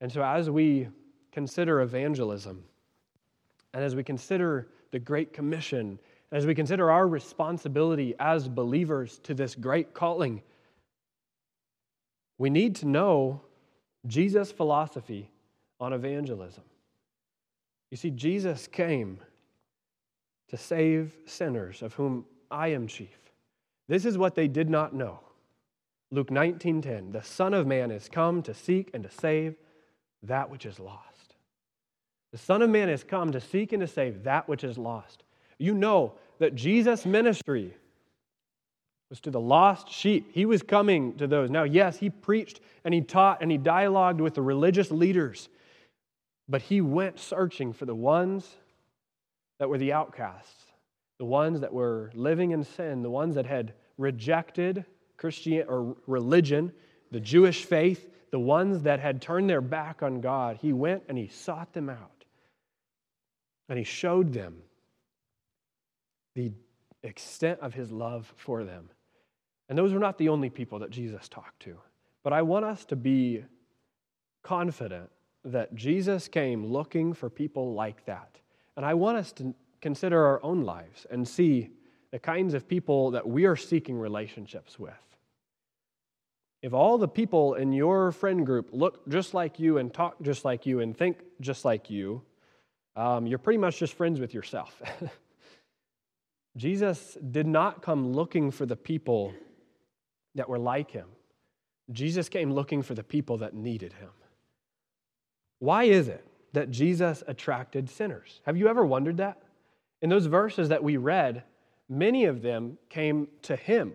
[0.03, 0.89] And so, as we
[1.31, 2.65] consider evangelism,
[3.73, 5.97] and as we consider the Great Commission,
[6.33, 10.41] as we consider our responsibility as believers to this great calling,
[12.37, 13.43] we need to know
[14.05, 15.29] Jesus' philosophy
[15.79, 16.65] on evangelism.
[17.89, 19.19] You see, Jesus came
[20.49, 23.31] to save sinners, of whom I am chief.
[23.87, 25.21] This is what they did not know.
[26.11, 29.55] Luke 19:10 The Son of Man is come to seek and to save
[30.23, 31.36] that which is lost.
[32.31, 35.23] The Son of Man has come to seek and to save that which is lost.
[35.57, 37.75] You know that Jesus' ministry
[39.09, 40.31] was to the lost sheep.
[40.33, 41.51] He was coming to those.
[41.51, 45.49] Now, yes, he preached and he taught and he dialogued with the religious leaders,
[46.49, 48.49] but he went searching for the ones
[49.59, 50.65] that were the outcasts,
[51.19, 54.83] the ones that were living in sin, the ones that had rejected
[55.17, 56.71] Christian or religion,
[57.12, 60.58] the Jewish faith, the ones that had turned their back on God.
[60.60, 62.26] He went and he sought them out.
[63.69, 64.56] And he showed them
[66.34, 66.52] the
[67.04, 68.89] extent of his love for them.
[69.69, 71.78] And those were not the only people that Jesus talked to.
[72.24, 73.46] But I want us to be
[74.41, 75.12] confident
[75.46, 78.39] that Jesus came looking for people like that.
[78.76, 81.69] And I want us to consider our own lives and see
[82.10, 85.12] the kinds of people that we are seeking relationships with.
[86.63, 90.43] If all the people in your friend group look just like you and talk just
[90.43, 92.23] like you and think just like you,
[92.95, 94.82] um, you're pretty much just friends with yourself.
[96.58, 99.32] Jesus did not come looking for the people
[100.34, 101.08] that were like him.
[101.91, 104.10] Jesus came looking for the people that needed him.
[105.60, 108.39] Why is it that Jesus attracted sinners.
[108.45, 109.41] Have you ever wondered that?
[110.02, 111.43] In those verses that we read,
[111.89, 113.93] many of them came to him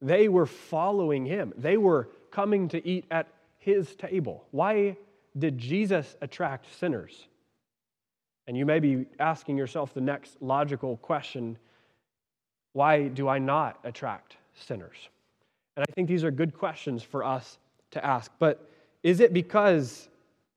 [0.00, 4.46] They were following him, they were coming to eat at his table.
[4.50, 4.96] Why
[5.36, 7.26] did Jesus attract sinners?
[8.46, 11.58] And you may be asking yourself the next logical question
[12.72, 15.08] why do I not attract sinners?
[15.76, 17.58] And I think these are good questions for us
[17.90, 18.30] to ask.
[18.38, 18.68] But
[19.02, 20.08] is it because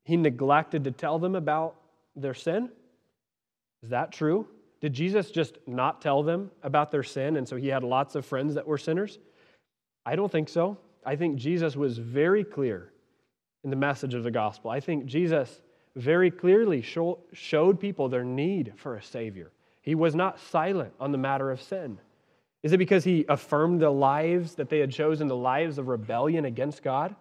[0.04, 1.76] he neglected to tell them about
[2.14, 2.70] their sin?
[3.82, 4.46] Is that true?
[4.80, 8.26] Did Jesus just not tell them about their sin and so he had lots of
[8.26, 9.18] friends that were sinners?
[10.04, 10.78] I don't think so.
[11.04, 12.92] I think Jesus was very clear
[13.64, 14.70] in the message of the gospel.
[14.70, 15.62] I think Jesus
[15.94, 19.52] very clearly show, showed people their need for a Savior.
[19.82, 21.98] He was not silent on the matter of sin.
[22.62, 26.44] Is it because he affirmed the lives that they had chosen, the lives of rebellion
[26.44, 27.14] against God?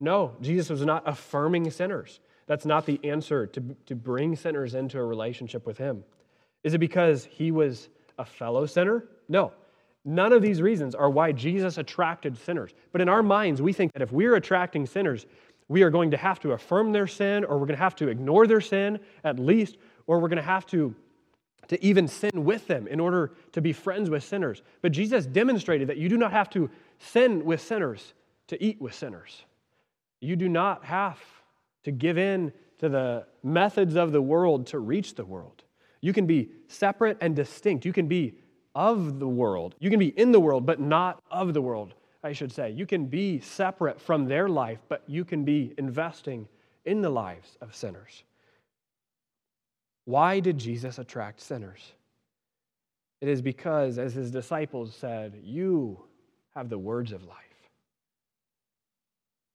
[0.00, 2.20] No, Jesus was not affirming sinners.
[2.46, 6.02] That's not the answer to, to bring sinners into a relationship with him.
[6.64, 7.88] Is it because he was
[8.18, 9.04] a fellow sinner?
[9.28, 9.52] No.
[10.04, 12.72] None of these reasons are why Jesus attracted sinners.
[12.92, 15.26] But in our minds, we think that if we're attracting sinners,
[15.68, 18.08] we are going to have to affirm their sin, or we're going to have to
[18.08, 20.94] ignore their sin at least, or we're going to have to,
[21.68, 24.62] to even sin with them in order to be friends with sinners.
[24.82, 28.14] But Jesus demonstrated that you do not have to sin with sinners
[28.48, 29.44] to eat with sinners.
[30.20, 31.20] You do not have
[31.84, 35.62] to give in to the methods of the world to reach the world.
[36.00, 37.84] You can be separate and distinct.
[37.84, 38.34] You can be
[38.74, 39.74] of the world.
[39.78, 41.94] You can be in the world, but not of the world.
[42.22, 42.70] I should say.
[42.70, 46.46] You can be separate from their life, but you can be investing
[46.84, 48.24] in the lives of sinners.
[50.04, 51.92] Why did Jesus attract sinners?
[53.20, 56.02] It is because, as his disciples said, you
[56.54, 57.36] have the words of life.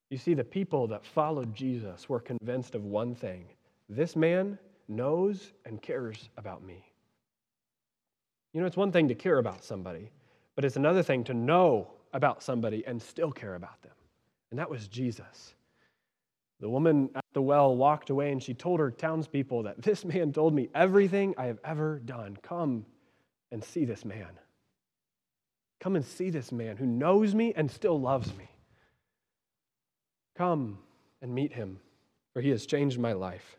[0.10, 3.45] You see, the people that followed Jesus were convinced of one thing
[3.89, 6.84] this man knows and cares about me.
[8.56, 10.12] You know, it's one thing to care about somebody,
[10.56, 13.91] but it's another thing to know about somebody and still care about them.
[14.50, 15.54] And that was Jesus.
[16.62, 20.32] The woman at the well walked away and she told her townspeople that this man
[20.32, 22.38] told me everything I have ever done.
[22.41, 22.86] Come
[23.52, 24.39] and see this man.
[25.82, 28.50] Come and see this man who knows me and still loves me.
[30.38, 30.80] Come
[31.22, 31.82] and meet him,
[32.32, 33.58] for he has changed my life.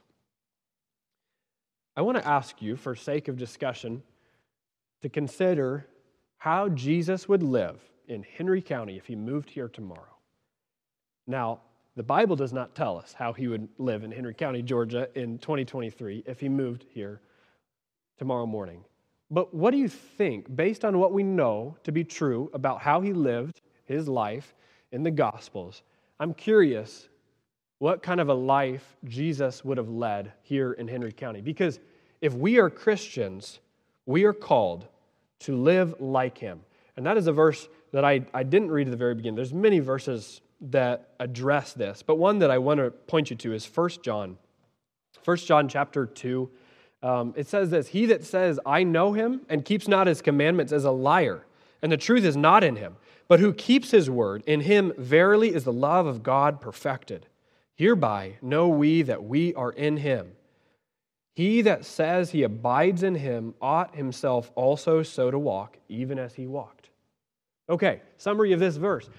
[1.95, 4.03] I want to ask you, for sake of discussion,
[5.03, 5.87] to consider
[6.39, 10.17] how Jesus would live in Henry County if he moved here tomorrow.
[11.27, 11.61] Now,
[11.97, 15.39] the Bible does not tell us how he would live in Henry County, Georgia in
[15.39, 17.21] 2023 if he moved here
[18.19, 18.85] tomorrow morning.
[19.31, 23.01] But what do you think, based on what we know to be true about how
[23.01, 24.55] he lived his life
[24.93, 25.83] in the Gospels?
[26.21, 27.09] I'm curious
[27.79, 31.41] what kind of a life Jesus would have led here in Henry County.
[31.41, 31.81] Because
[32.21, 33.61] if we are Christians,
[34.07, 34.87] we are called
[35.41, 36.61] to live like him.
[36.97, 39.37] And that is a verse that I, I didn't read at the very beginning.
[39.37, 43.53] There's many verses that address this, but one that I want to point you to
[43.53, 44.39] is 1 John.
[45.25, 46.49] 1 John chapter 2.
[47.03, 50.73] Um, it says this He that says, I know him, and keeps not his commandments
[50.73, 51.45] is a liar,
[51.83, 52.97] and the truth is not in him.
[53.29, 57.27] But who keeps his word, in him verily is the love of God perfected.
[57.75, 60.33] Hereby know we that we are in him.
[61.37, 66.33] He that says he abides in him ought himself also so to walk, even as
[66.35, 66.89] he walked.
[67.69, 69.11] Okay, summary of this verse.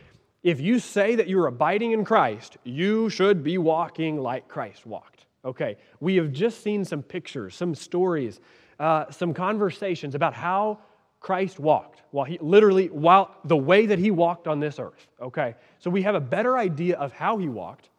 [0.41, 5.27] If you say that you're abiding in Christ, you should be walking like Christ walked.
[5.45, 8.39] Okay, we have just seen some pictures, some stories,
[8.79, 10.79] uh, some conversations about how
[11.19, 12.01] Christ walked.
[12.09, 15.07] While he literally, while the way that he walked on this earth.
[15.21, 17.91] Okay, so we have a better idea of how he walked.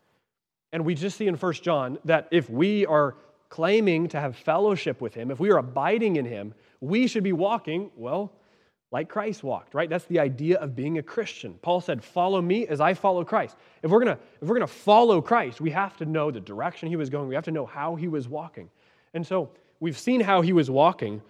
[0.72, 3.14] And we just see in First John that if we are
[3.48, 7.32] claiming to have fellowship with him, if we are abiding in him, we should be
[7.32, 8.32] walking, well,
[8.90, 9.88] like Christ walked, right?
[9.88, 11.54] That's the idea of being a Christian.
[11.60, 15.20] Paul said, "Follow me as I follow Christ." If we're to if we're to follow
[15.20, 17.28] Christ, we have to know the direction he was going.
[17.28, 18.70] We have to know how he was walking.
[19.12, 21.20] And so, we've seen how he was walking,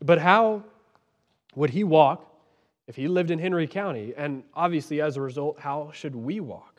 [0.00, 0.62] but how
[1.56, 2.28] would he walk
[2.86, 4.14] if he lived in Henry County?
[4.16, 6.71] And obviously as a result, how should we walk?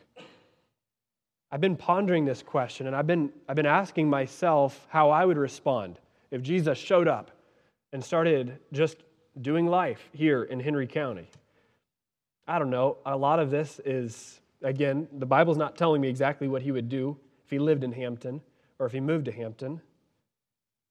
[1.53, 5.37] I've been pondering this question and I've been I've been asking myself how I would
[5.37, 5.99] respond
[6.31, 7.29] if Jesus showed up
[7.91, 8.97] and started just
[9.39, 11.29] doing life here in Henry County.
[12.47, 12.97] I don't know.
[13.05, 16.89] A lot of this is, again, the Bible's not telling me exactly what he would
[16.89, 18.41] do if he lived in Hampton
[18.79, 19.79] or if he moved to Hampton.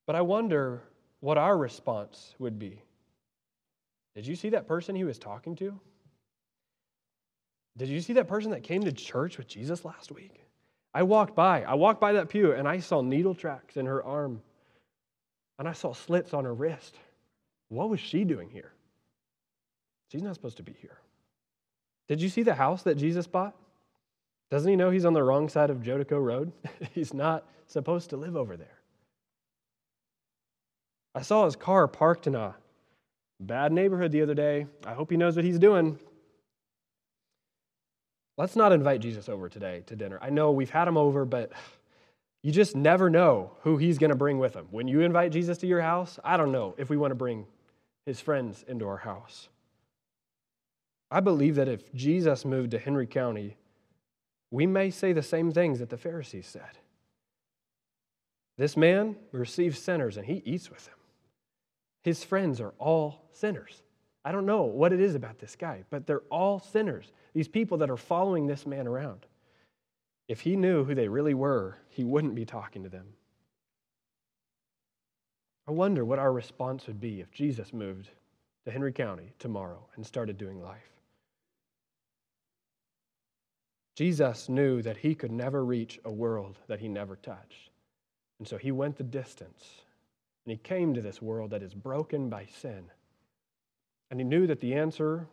[0.06, 0.80] But I wonder
[1.18, 2.80] what our response would be.
[4.14, 5.80] Did you see that person he was talking to?
[7.76, 10.42] Did you see that person that came to church with Jesus last week?
[10.94, 11.62] I walked by.
[11.62, 14.42] I walked by that pew and I saw needle tracks in her arm.
[15.58, 16.96] And I saw slits on her wrist.
[17.68, 18.72] What was she doing here?
[20.10, 20.98] She's not supposed to be here.
[22.08, 23.54] Did you see the house that Jesus bought?
[24.50, 26.52] Doesn't he know he's on the wrong side of Jericho Road?
[26.94, 28.78] he's not supposed to live over there.
[31.14, 32.54] I saw his car parked in a
[33.40, 34.66] bad neighborhood the other day.
[34.86, 35.98] I hope he knows what he's doing.
[38.38, 40.18] Let's not invite Jesus over today to dinner.
[40.22, 41.52] I know we've had him over, but
[42.42, 44.66] you just never know who he's going to bring with him.
[44.70, 47.46] When you invite Jesus to your house, I don't know if we want to bring
[48.06, 49.48] his friends into our house.
[51.10, 53.56] I believe that if Jesus moved to Henry County,
[54.50, 56.78] we may say the same things that the Pharisees said.
[58.56, 60.94] This man receives sinners and he eats with them.
[62.02, 63.82] His friends are all sinners.
[64.24, 67.12] I don't know what it is about this guy, but they're all sinners.
[67.34, 69.26] These people that are following this man around.
[70.28, 73.06] If he knew who they really were, he wouldn't be talking to them.
[75.66, 78.10] I wonder what our response would be if Jesus moved
[78.64, 80.92] to Henry County tomorrow and started doing life.
[83.96, 87.70] Jesus knew that he could never reach a world that he never touched.
[88.38, 89.82] And so he went the distance
[90.44, 92.84] and he came to this world that is broken by sin.
[94.12, 95.26] And he knew that the answer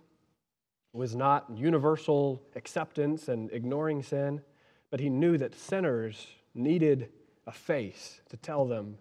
[0.93, 4.41] was not universal acceptance and ignoring sin,
[4.89, 6.25] but he knew that sinners
[6.55, 7.09] needed
[7.45, 8.97] a face to tell them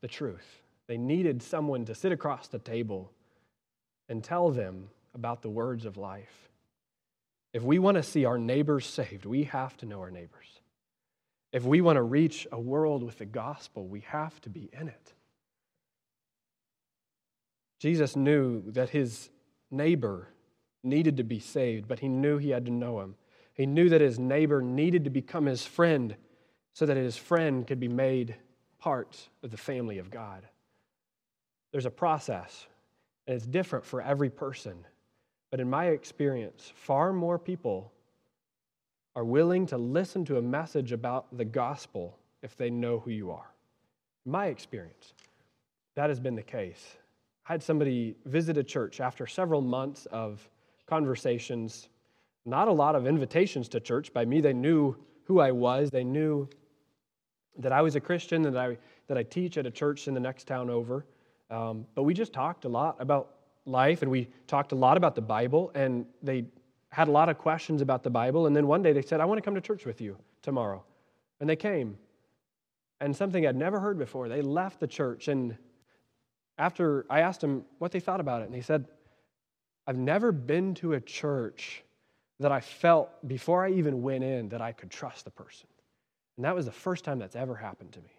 [0.00, 0.62] the truth.
[0.88, 3.12] They needed someone to sit across the table
[4.08, 6.48] and tell them about the words of life.
[7.52, 10.62] If we want to see our neighbors saved, we have to know our neighbors.
[11.52, 14.88] If we want to reach a world with the gospel, we have to be in
[14.88, 15.12] it.
[17.80, 19.30] Jesus knew that his
[19.70, 20.28] neighbor
[20.82, 23.16] needed to be saved, but he knew he had to know him.
[23.54, 26.14] He knew that his neighbor needed to become his friend
[26.74, 28.36] so that his friend could be made
[28.78, 30.46] part of the family of God.
[31.72, 32.66] There's a process,
[33.26, 34.84] and it's different for every person.
[35.50, 37.92] But in my experience, far more people
[39.16, 43.30] are willing to listen to a message about the gospel if they know who you
[43.30, 43.50] are.
[44.26, 45.14] In my experience,
[45.94, 46.96] that has been the case.
[47.50, 50.48] I had somebody visit a church after several months of
[50.86, 51.88] conversations,
[52.46, 54.12] not a lot of invitations to church.
[54.12, 56.48] By me, they knew who I was, they knew
[57.58, 58.78] that I was a Christian, that I,
[59.08, 61.04] that I teach at a church in the next town over.
[61.50, 63.34] Um, but we just talked a lot about
[63.64, 66.44] life and we talked a lot about the Bible, and they
[66.90, 68.46] had a lot of questions about the Bible.
[68.46, 70.84] And then one day they said, I want to come to church with you tomorrow.
[71.40, 71.98] And they came.
[73.00, 75.26] And something I'd never heard before, they left the church.
[75.26, 75.56] And
[76.60, 78.86] after I asked them what they thought about it, and they said,
[79.86, 81.82] I've never been to a church
[82.38, 85.66] that I felt before I even went in that I could trust the person.
[86.36, 88.12] And that was the first time that's ever happened to me.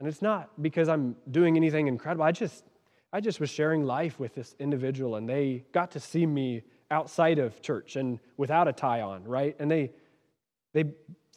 [0.00, 2.24] And it's not because I'm doing anything incredible.
[2.24, 2.64] I just
[3.12, 7.38] I just was sharing life with this individual and they got to see me outside
[7.38, 9.56] of church and without a tie on, right?
[9.58, 9.92] And they
[10.74, 10.84] they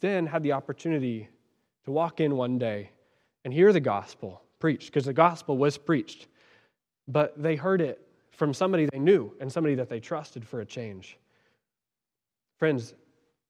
[0.00, 1.28] then had the opportunity
[1.84, 2.90] to walk in one day
[3.44, 6.28] and hear the gospel preached because the gospel was preached.
[7.08, 8.00] But they heard it
[8.30, 11.18] from somebody they knew and somebody that they trusted for a change.
[12.58, 12.94] Friends,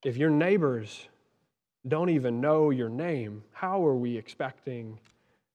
[0.04, 1.08] if your neighbors
[1.86, 4.98] don't even know your name, how are we expecting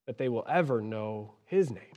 [0.05, 1.95] that they will ever know his name?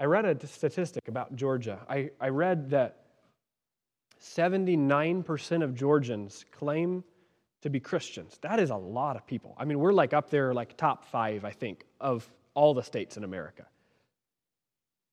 [0.00, 1.78] I read a statistic about Georgia.
[1.88, 3.04] I, I read that
[4.20, 7.04] 79% of Georgians claim
[7.64, 8.38] to be Christians.
[8.42, 9.54] That is a lot of people.
[9.56, 13.16] I mean, we're like up there, like top five, I think, of all the states
[13.16, 13.64] in America.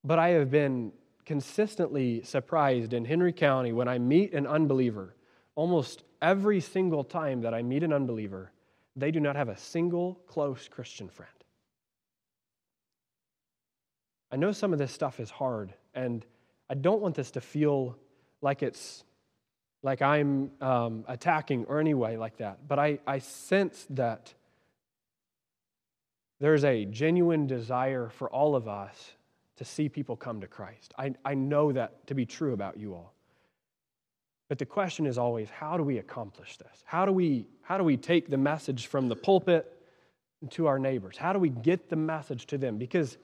[0.04, 0.92] But I have been
[1.26, 5.16] consistently surprised in Henry County when I meet an unbeliever.
[5.56, 8.52] Almost every single time that I meet an unbeliever,
[8.98, 11.32] they do not have a single close Christian friend.
[14.30, 16.26] I know some of this stuff is hard, and
[16.70, 17.98] I don't want this to feel
[18.42, 19.06] like it's
[19.84, 22.68] like I'm um, attacking or anyway like that.
[22.68, 24.34] But I, I sense that
[26.40, 29.14] there's a genuine desire for all of us
[29.58, 30.94] to see people come to Christ.
[30.98, 33.14] I, I know that to be true about you all.
[34.50, 36.84] But the question is always how do we accomplish this?
[36.84, 39.72] How do we, how do we take the message from the pulpit
[40.52, 41.16] to our neighbors?
[41.16, 42.78] How do we get the message to them?
[42.78, 43.18] Because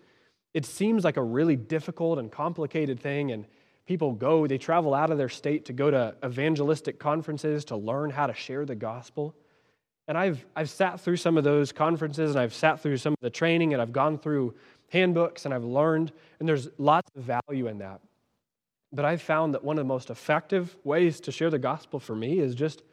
[0.53, 3.45] it seems like a really difficult and complicated thing, and
[3.87, 8.09] people go, they travel out of their state to go to evangelistic conferences to learn
[8.09, 9.33] how to share the gospel.
[10.09, 13.19] And I've, I've sat through some of those conferences and I've sat through some of
[13.21, 14.55] the training and I've gone through
[14.89, 18.01] handbooks and I've learned, and there's lots of value in that.
[18.93, 22.15] But I've found that one of the most effective ways to share the gospel for
[22.15, 22.83] me is just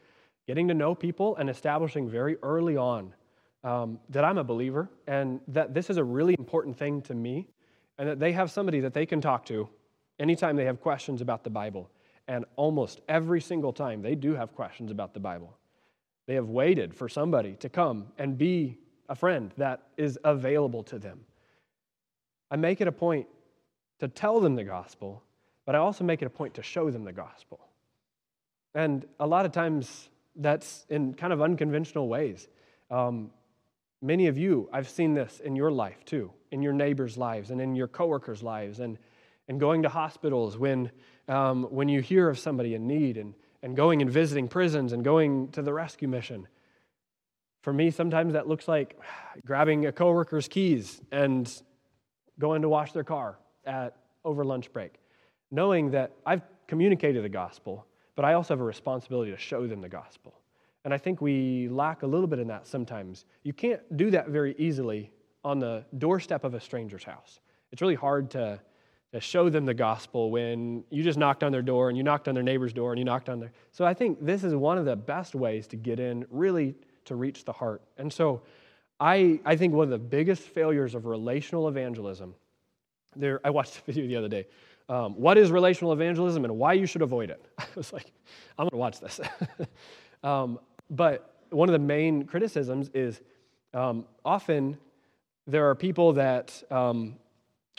[0.46, 3.14] getting to know people and establishing very early on
[3.62, 7.48] um, that I'm a believer and that this is a really important thing to me
[7.98, 9.68] and that they have somebody that they can talk to
[10.18, 11.90] anytime they have questions about the Bible.
[12.26, 15.56] And almost every single time, they do have questions about the Bible.
[16.26, 20.98] They have waited for somebody to come and be a friend that is available to
[20.98, 21.20] them.
[22.50, 23.26] I make it a point
[23.98, 25.22] to tell them the gospel,
[25.66, 27.60] but I also make it a point to show them the gospel.
[28.74, 32.48] And a lot of times that's in kind of unconventional ways.
[32.90, 33.30] Um,
[34.00, 37.60] many of you, I've seen this in your life too, in your neighbors' lives and
[37.60, 38.98] in your coworkers' lives, and,
[39.48, 40.90] and going to hospitals when,
[41.28, 45.04] um, when you hear of somebody in need, and, and going and visiting prisons and
[45.04, 46.46] going to the rescue mission.
[47.62, 48.98] For me, sometimes that looks like
[49.46, 51.50] grabbing a coworker's keys and
[52.38, 55.00] going to wash their car at over lunch break,
[55.50, 57.86] knowing that I've communicated the gospel,
[58.16, 60.34] but I also have a responsibility to show them the gospel.
[60.84, 63.24] And I think we lack a little bit in that sometimes.
[63.42, 65.10] You can't do that very easily
[65.42, 67.40] on the doorstep of a stranger's house.
[67.72, 68.60] It's really hard to,
[69.14, 72.26] to show them the gospel when you just knocked on their door and you knocked
[72.26, 73.52] on their neighbor's door and you knocked on their.
[73.70, 77.14] So I think this is one of the best ways to get in, really to
[77.14, 77.80] reach the heart.
[77.96, 78.42] And so
[78.98, 82.34] I, I think one of the biggest failures of relational evangelism,
[83.14, 84.48] there, I watched a video the other day.
[84.88, 87.46] Um, what is relational evangelism and why you should avoid it?
[87.58, 88.10] I was like,
[88.58, 89.20] I'm to watch this.
[90.24, 90.58] um,
[90.90, 93.20] but one of the main criticisms is
[93.74, 94.76] um, often
[95.46, 97.14] there are people that um,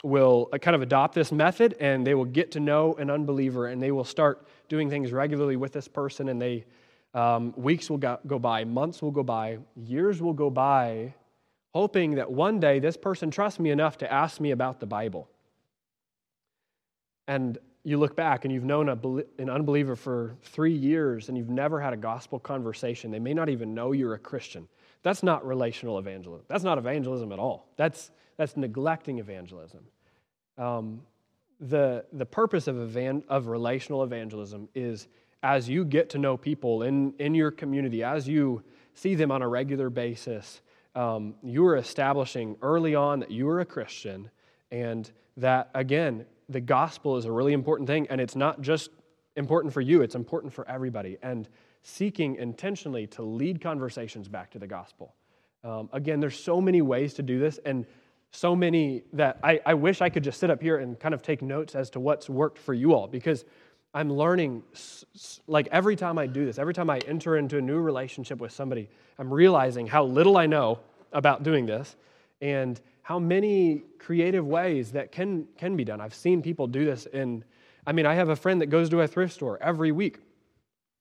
[0.02, 3.66] will uh, kind of adopt this method and they will get to know an unbeliever
[3.66, 6.64] and they will start doing things regularly with this person and they
[7.14, 11.14] um, weeks will go, go by, months will go by, years will go by,
[11.72, 15.28] hoping that one day this person trusts me enough to ask me about the Bible.
[17.26, 18.98] And you look back and you've known a,
[19.40, 23.10] an unbeliever for three years and you've never had a gospel conversation.
[23.10, 24.68] They may not even know you're a Christian.
[25.02, 26.44] That's not relational evangelism.
[26.48, 27.68] That's not evangelism at all.
[27.76, 29.80] That's, that's neglecting evangelism.
[30.58, 31.02] Um,
[31.60, 35.08] the, the purpose of, evan- of relational evangelism is
[35.42, 38.62] as you get to know people in, in your community, as you
[38.94, 40.60] see them on a regular basis,
[40.94, 44.30] um, you are establishing early on that you are a Christian
[44.70, 48.06] and that, again, the gospel is a really important thing.
[48.08, 48.90] And it's not just
[49.36, 51.18] important for you, it's important for everybody.
[51.22, 51.48] And
[51.82, 55.14] seeking intentionally to lead conversations back to the gospel.
[55.62, 57.86] Um, again, there's so many ways to do this, and
[58.36, 61.22] so many that I, I wish I could just sit up here and kind of
[61.22, 63.46] take notes as to what's worked for you all because
[63.94, 64.62] I'm learning,
[65.46, 68.52] like every time I do this, every time I enter into a new relationship with
[68.52, 70.80] somebody, I'm realizing how little I know
[71.14, 71.96] about doing this
[72.42, 76.02] and how many creative ways that can, can be done.
[76.02, 77.42] I've seen people do this in,
[77.86, 80.18] I mean, I have a friend that goes to a thrift store every week.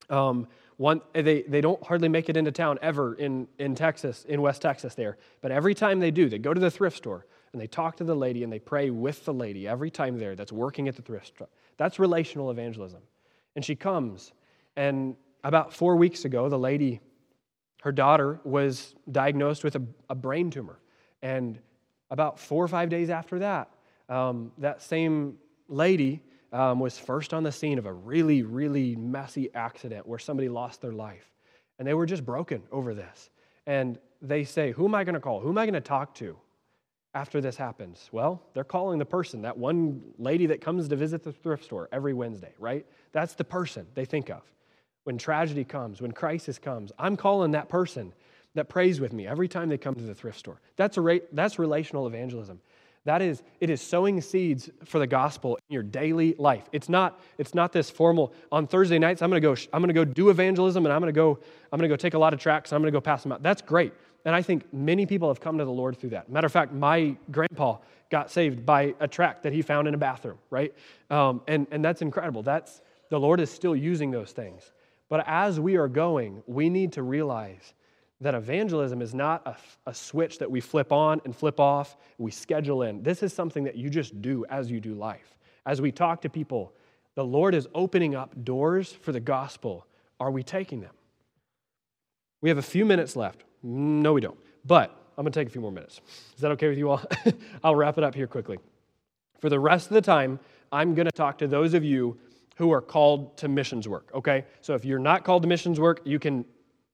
[0.10, 0.48] Um,
[0.78, 4.62] one, they, they don't hardly make it into town ever in, in Texas, in West
[4.62, 5.18] Texas there.
[5.42, 8.04] But every time they do, they go to the thrift store and they talk to
[8.04, 11.02] the lady and they pray with the lady every time there that's working at the
[11.02, 11.48] thrift store.
[11.78, 13.02] That's relational evangelism.
[13.56, 14.34] And she comes,
[14.76, 15.16] and
[15.46, 17.00] about four weeks ago, the lady,
[17.82, 20.80] her daughter, was diagnosed with a, a brain tumor.
[21.22, 21.60] And
[22.12, 23.70] about four or five days after that,
[24.10, 25.38] um, that same
[25.70, 26.22] lady
[26.56, 30.82] um, was first on the scene of a really, really messy accident where somebody lost
[30.82, 31.30] their life.
[31.78, 33.30] And they were just broken over this.
[33.68, 35.42] And they say, Who am I going to call?
[35.42, 36.38] Who am I going to talk to?
[37.16, 38.10] after this happens?
[38.12, 41.88] Well, they're calling the person, that one lady that comes to visit the thrift store
[41.92, 42.86] every Wednesday, right?
[43.14, 44.42] That's the person they think of.
[45.06, 48.14] When tragedy comes, when crisis comes, I'm calling that person
[48.54, 50.60] that prays with me every time they come to the thrift store.
[50.76, 52.60] That's, a, that's relational evangelism.
[53.06, 56.64] That is, it is sowing seeds for the gospel in your daily life.
[56.72, 60.04] It's not, it's not this formal, on Thursday nights, I'm gonna go, I'm gonna go
[60.04, 61.40] do evangelism and I'm gonna go,
[61.72, 63.44] I'm gonna go take a lot of tracts and I'm gonna go pass them out.
[63.44, 63.94] That's great.
[64.26, 66.30] And I think many people have come to the Lord through that.
[66.30, 67.78] Matter of fact, my grandpa
[68.10, 70.74] got saved by a tract that he found in a bathroom, right?
[71.12, 72.42] Um, and, and that's incredible.
[72.42, 74.72] That's, the Lord is still using those things.
[75.10, 77.76] But as we are going, we need to realize
[78.22, 79.56] that evangelism is not a,
[79.90, 83.04] a switch that we flip on and flip off, we schedule in.
[83.04, 85.38] This is something that you just do as you do life.
[85.66, 86.74] As we talk to people,
[87.16, 89.86] the Lord is opening up doors for the gospel.
[90.20, 90.94] Are we taking them?
[92.42, 93.44] We have a few minutes left.
[93.66, 94.38] Mm, no, we don't.
[94.66, 96.02] But I'm going to take a few more minutes.
[96.36, 97.02] Is that okay with you all?
[97.64, 98.60] I'll wrap it up here quickly.
[99.40, 100.40] For the rest of the time,
[100.72, 102.18] I'm going to talk to those of you
[102.58, 104.46] who are called to missions work, okay?
[104.62, 106.46] So if you're not called to missions work, you can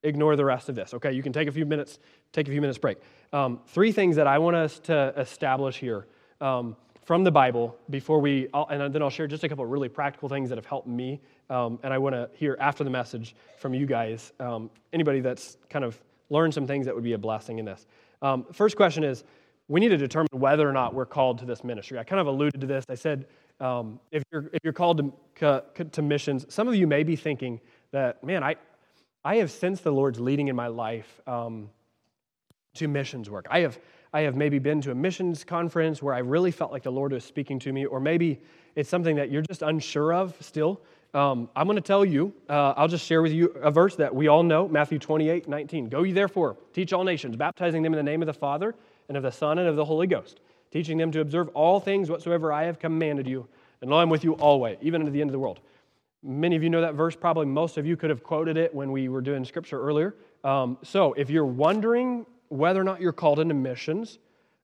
[0.03, 1.11] ignore the rest of this, okay?
[1.11, 1.99] You can take a few minutes,
[2.31, 2.97] take a few minutes break.
[3.33, 6.07] Um, three things that I want us to establish here
[6.39, 10.29] um, from the Bible before we, and then I'll share just a couple really practical
[10.29, 11.19] things that have helped me.
[11.49, 15.57] Um, and I want to hear after the message from you guys, um, anybody that's
[15.69, 15.99] kind of
[16.29, 17.85] learn some things that would be a blessing in this.
[18.21, 19.23] Um, first question is
[19.67, 21.99] we need to determine whether or not we're called to this ministry.
[21.99, 22.85] I kind of alluded to this.
[22.89, 23.25] I said
[23.61, 27.61] Um, if, you're, if you're called to, to missions, some of you may be thinking
[27.91, 28.55] that, man, I,
[29.23, 31.69] I have sensed the Lord's leading in my life um,
[32.75, 33.45] to missions work.
[33.51, 33.77] I have,
[34.13, 37.11] I have maybe been to a missions conference where I really felt like the Lord
[37.11, 38.41] was speaking to me, or maybe
[38.75, 40.81] it's something that you're just unsure of still.
[41.13, 44.15] Um, I'm going to tell you, uh, I'll just share with you a verse that
[44.15, 45.89] we all know Matthew 28 19.
[45.89, 48.73] Go ye therefore, teach all nations, baptizing them in the name of the Father,
[49.07, 50.39] and of the Son, and of the Holy Ghost,
[50.71, 53.47] teaching them to observe all things whatsoever I have commanded you.
[53.81, 55.59] And lo, I'm with you always, even unto the end of the world.
[56.23, 57.15] Many of you know that verse.
[57.15, 60.15] Probably most of you could have quoted it when we were doing scripture earlier.
[60.43, 64.19] Um, so if you're wondering whether or not you're called into missions,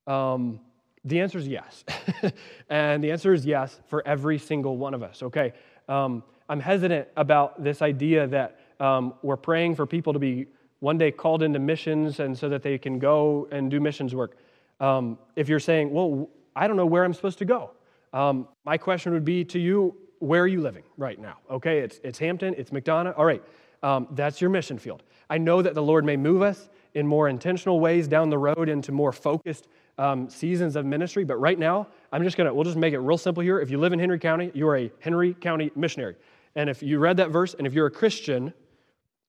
[0.05, 0.59] um,
[1.03, 1.83] the answer is yes.
[2.69, 5.53] and the answer is yes for every single one of us, okay?
[5.87, 10.47] Um, I'm hesitant about this idea that um, we're praying for people to be
[10.79, 14.37] one day called into missions and so that they can go and do missions work.
[14.79, 17.71] Um, if you're saying, well, I don't know where I'm supposed to go,
[18.13, 21.37] um, my question would be to you, where are you living right now?
[21.49, 23.17] Okay, it's, it's Hampton, it's McDonough.
[23.17, 23.43] All right,
[23.83, 25.03] um, that's your mission field.
[25.29, 28.69] I know that the Lord may move us in more intentional ways down the road
[28.69, 32.77] into more focused um, seasons of ministry, but right now, I'm just gonna, we'll just
[32.77, 33.59] make it real simple here.
[33.59, 36.15] If you live in Henry County, you are a Henry County missionary.
[36.55, 38.53] And if you read that verse, and if you're a Christian,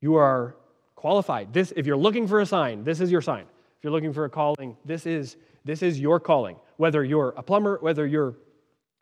[0.01, 0.57] you are
[0.95, 1.53] qualified.
[1.53, 3.43] This, if you're looking for a sign, this is your sign.
[3.43, 6.57] If you're looking for a calling, this is this is your calling.
[6.79, 8.35] Whether you're a plumber, whether you're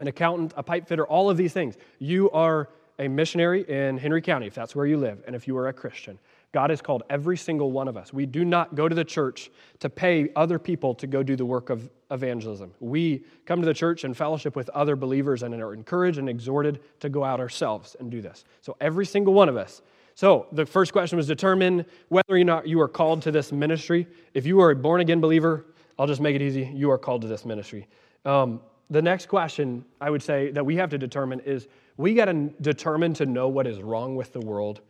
[0.00, 2.68] an accountant, a pipe fitter, all of these things, you are
[2.98, 5.72] a missionary in Henry County, if that's where you live, and if you are a
[5.72, 6.18] Christian.
[6.52, 8.12] God has called every single one of us.
[8.12, 11.44] We do not go to the church to pay other people to go do the
[11.44, 12.72] work of evangelism.
[12.80, 16.80] We come to the church and fellowship with other believers and are encouraged and exhorted
[17.00, 18.44] to go out ourselves and do this.
[18.62, 19.82] So, every single one of us.
[20.14, 24.06] So, the first question was determine whether or not you are called to this ministry.
[24.32, 25.66] If you are a born again believer,
[25.98, 26.70] I'll just make it easy.
[26.74, 27.86] You are called to this ministry.
[28.24, 28.60] Um,
[28.90, 32.50] the next question I would say that we have to determine is we got to
[32.60, 34.80] determine to know what is wrong with the world.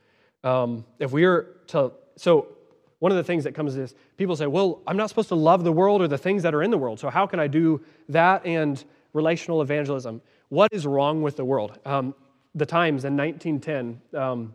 [0.45, 2.49] Um, if we are to, so
[2.99, 5.65] one of the things that comes is people say, well, I'm not supposed to love
[5.65, 7.01] the world or the things that are in the world.
[7.01, 8.83] So how can I do that and
[9.13, 10.21] relational evangelism?
[10.49, 11.79] What is wrong with the world?
[11.85, 12.15] Um,
[12.55, 14.55] the Times in 1910 um,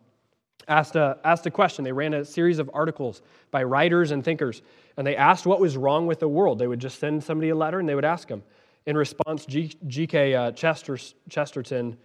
[0.67, 1.83] asked, a, asked a question.
[1.83, 3.21] They ran a series of articles
[3.51, 4.61] by writers and thinkers,
[4.97, 6.57] and they asked what was wrong with the world.
[6.57, 8.43] They would just send somebody a letter and they would ask them.
[8.85, 10.33] In response, G.K.
[10.33, 10.97] Uh, Chester,
[11.29, 11.97] Chesterton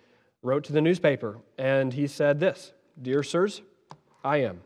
[0.42, 3.62] wrote to the newspaper, and he said this Dear sirs,
[4.22, 4.60] I am.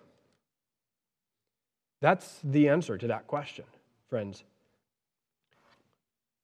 [2.01, 3.65] That's the answer to that question,
[4.09, 4.45] friends.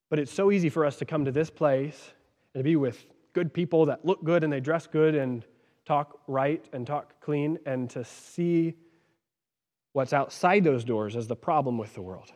[0.08, 2.12] But it's so easy for us to come to this place
[2.54, 5.44] and to be with good people that look good and they dress good and
[5.84, 8.74] talk right and talk clean and to see
[9.92, 12.32] what's outside those doors as the problem with the world.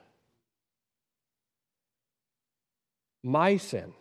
[3.23, 3.93] My sin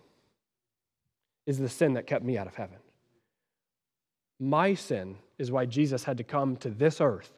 [1.46, 2.78] is the sin that kept me out of heaven.
[4.40, 7.32] My sin is why Jesus had to come to this earth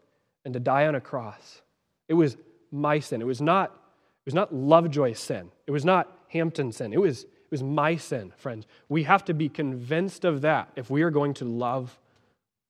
[0.45, 1.61] and to die on a cross.
[2.07, 2.37] It was
[2.71, 3.21] my sin.
[3.21, 5.51] It was not, it was not Lovejoy's sin.
[5.65, 6.93] It was not Hampton's sin.
[6.93, 8.65] It was, it was my sin, friends.
[8.89, 11.97] We have to be convinced of that if we are going to love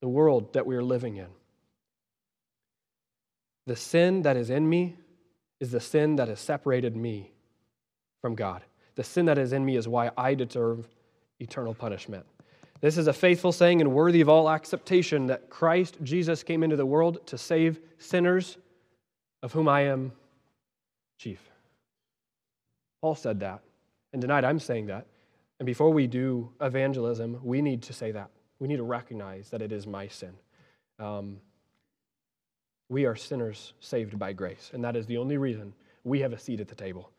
[0.01, 1.27] the world that we are living in.
[3.67, 4.97] The sin that is in me
[5.59, 7.31] is the sin that has separated me
[8.21, 8.63] from God.
[8.95, 10.87] The sin that is in me is why I deserve
[11.39, 12.25] eternal punishment.
[12.81, 16.75] This is a faithful saying and worthy of all acceptation that Christ Jesus came into
[16.75, 18.57] the world to save sinners,
[19.43, 20.11] of whom I am
[21.17, 21.39] chief.
[23.01, 23.61] Paul said that.
[24.13, 25.05] And tonight I'm saying that.
[25.59, 28.31] And before we do evangelism, we need to say that.
[28.59, 30.33] We need to recognize that it is my sin.
[30.99, 31.37] Um,
[32.89, 35.73] we are sinners saved by grace, and that is the only reason
[36.03, 37.11] we have a seat at the table.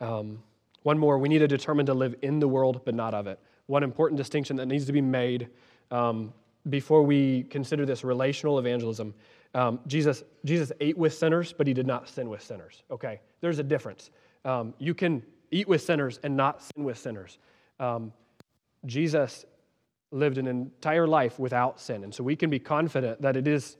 [0.00, 0.42] Um,
[0.82, 3.38] one more, we need to determine to live in the world, but not of it.
[3.66, 5.48] One important distinction that needs to be made
[5.90, 6.32] um,
[6.68, 9.14] before we consider this relational evangelism.
[9.54, 12.82] Um, Jesus, Jesus ate with sinners, but he did not sin with sinners.
[12.90, 14.10] Okay, there's a difference.
[14.44, 17.38] Um, you can eat with sinners and not sin with sinners.
[17.78, 18.12] Um,
[18.86, 19.44] Jesus
[20.12, 23.76] lived an entire life without sin, and so we can be confident that it is,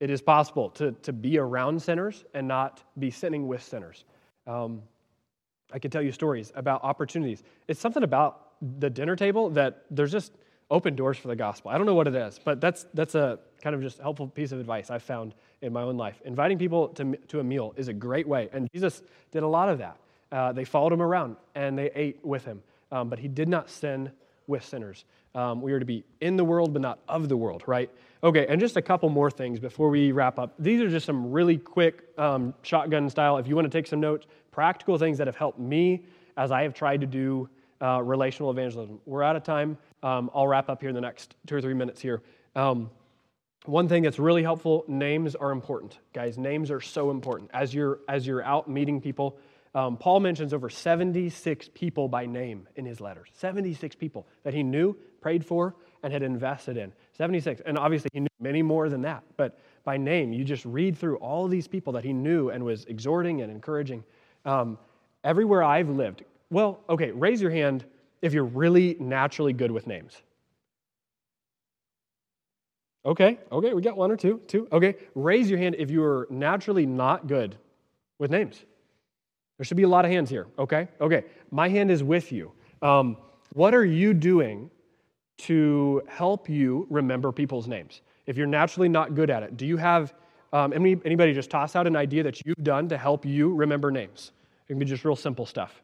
[0.00, 4.04] it is possible to, to be around sinners and not be sinning with sinners.
[4.46, 4.82] Um,
[5.72, 7.42] I can tell you stories about opportunities.
[7.68, 8.48] It's something about
[8.78, 10.32] the dinner table that there's just
[10.70, 11.70] open doors for the gospel.
[11.70, 14.52] I don't know what it is, but that's, that's a kind of just helpful piece
[14.52, 16.20] of advice I've found in my own life.
[16.24, 19.68] Inviting people to, to a meal is a great way, and Jesus did a lot
[19.68, 19.96] of that.
[20.30, 23.68] Uh, they followed him around and they ate with him, um, but he did not
[23.68, 24.10] sin
[24.46, 25.04] with sinners.
[25.34, 27.90] Um, we are to be in the world, but not of the world, right?
[28.24, 30.54] Okay, and just a couple more things before we wrap up.
[30.58, 33.38] These are just some really quick um, shotgun style.
[33.38, 36.04] If you want to take some notes, practical things that have helped me
[36.36, 37.48] as I have tried to do
[37.82, 39.00] uh, relational evangelism.
[39.04, 39.76] We're out of time.
[40.02, 42.22] Um, I'll wrap up here in the next two or three minutes here.
[42.54, 42.90] Um,
[43.64, 45.98] one thing that's really helpful names are important.
[46.12, 47.50] Guys names are so important.
[47.54, 49.38] As you're as you're out meeting people
[49.74, 53.30] um, paul mentions over 76 people by name in his letters.
[53.34, 56.92] 76 people that he knew prayed for and had invested in.
[57.16, 59.22] 76 and obviously he knew many more than that.
[59.36, 62.84] But by name you just read through all these people that he knew and was
[62.86, 64.02] exhorting and encouraging
[64.44, 64.78] um,
[65.24, 67.84] everywhere i've lived well okay raise your hand
[68.20, 70.22] if you're really naturally good with names
[73.04, 74.68] Okay, okay, we got one or two, two.
[74.70, 77.56] Okay, raise your hand if you are naturally not good
[78.18, 78.62] with names.
[79.58, 80.88] There should be a lot of hands here, okay?
[81.00, 82.52] Okay, my hand is with you.
[82.80, 83.16] Um,
[83.54, 84.70] what are you doing
[85.38, 88.02] to help you remember people's names?
[88.26, 90.14] If you're naturally not good at it, do you have
[90.52, 93.90] um, any, anybody just toss out an idea that you've done to help you remember
[93.90, 94.32] names?
[94.66, 95.82] It can be just real simple stuff.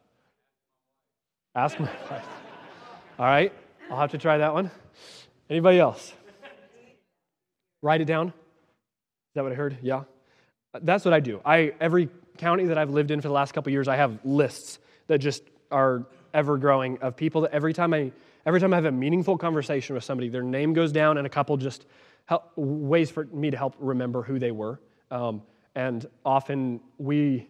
[1.55, 2.27] Ask my wife.
[3.17, 3.51] All right,
[3.89, 4.71] I'll have to try that one.
[5.49, 6.13] Anybody else?
[7.81, 8.27] Write it down.
[8.27, 8.33] Is
[9.35, 9.77] that what I heard?
[9.81, 10.03] Yeah.
[10.81, 11.41] That's what I do.
[11.45, 14.79] I every county that I've lived in for the last couple years, I have lists
[15.07, 18.11] that just are ever growing of people that every time I
[18.45, 21.29] every time I have a meaningful conversation with somebody, their name goes down, and a
[21.29, 21.85] couple just
[22.29, 24.79] help, ways for me to help remember who they were.
[25.09, 25.41] Um,
[25.73, 27.47] and often we,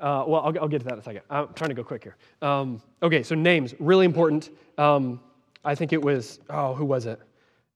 [0.00, 1.20] uh, well, I'll, I'll, get to that in a second.
[1.28, 2.16] I'm trying to go quick here.
[2.40, 4.48] Um, okay, so names really important.
[4.78, 5.20] Um,
[5.62, 7.20] I think it was oh, who was it?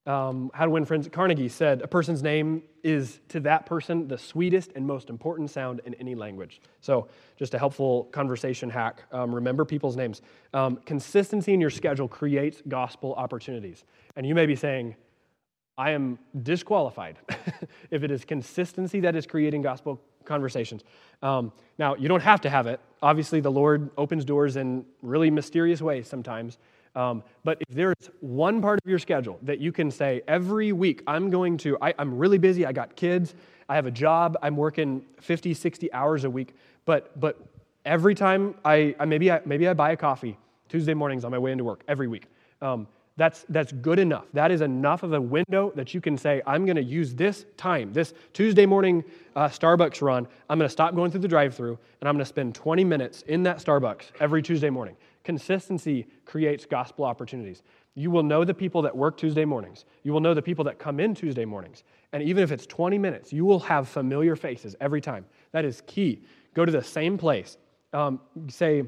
[0.06, 4.16] um, How to Win Friends, Carnegie said, A person's name is to that person the
[4.16, 6.62] sweetest and most important sound in any language.
[6.80, 9.02] So, just a helpful conversation hack.
[9.12, 10.22] Um, remember people's names.
[10.54, 13.84] Um, consistency in your schedule creates gospel opportunities.
[14.16, 14.96] And you may be saying,
[15.80, 17.16] I am disqualified
[17.90, 20.84] if it is consistency that is creating gospel conversations.
[21.22, 22.80] Um, now, you don't have to have it.
[23.00, 26.58] Obviously, the Lord opens doors in really mysterious ways sometimes.
[26.94, 31.02] Um, but if there's one part of your schedule that you can say, every week
[31.06, 33.34] I'm going to, I, I'm really busy, I got kids,
[33.66, 37.38] I have a job, I'm working 50, 60 hours a week, but, but
[37.86, 40.36] every time I, I maybe, I, maybe I buy a coffee
[40.68, 42.26] Tuesday mornings on my way into work every week.
[42.60, 42.86] Um,
[43.20, 44.24] that's, that's good enough.
[44.32, 47.44] That is enough of a window that you can say, I'm going to use this
[47.58, 49.04] time, this Tuesday morning
[49.36, 50.26] uh, Starbucks run.
[50.48, 52.82] I'm going to stop going through the drive through and I'm going to spend 20
[52.82, 54.96] minutes in that Starbucks every Tuesday morning.
[55.22, 57.62] Consistency creates gospel opportunities.
[57.94, 59.84] You will know the people that work Tuesday mornings.
[60.02, 61.84] You will know the people that come in Tuesday mornings.
[62.14, 65.26] And even if it's 20 minutes, you will have familiar faces every time.
[65.52, 66.22] That is key.
[66.54, 67.58] Go to the same place.
[67.92, 68.18] Um,
[68.48, 68.84] say,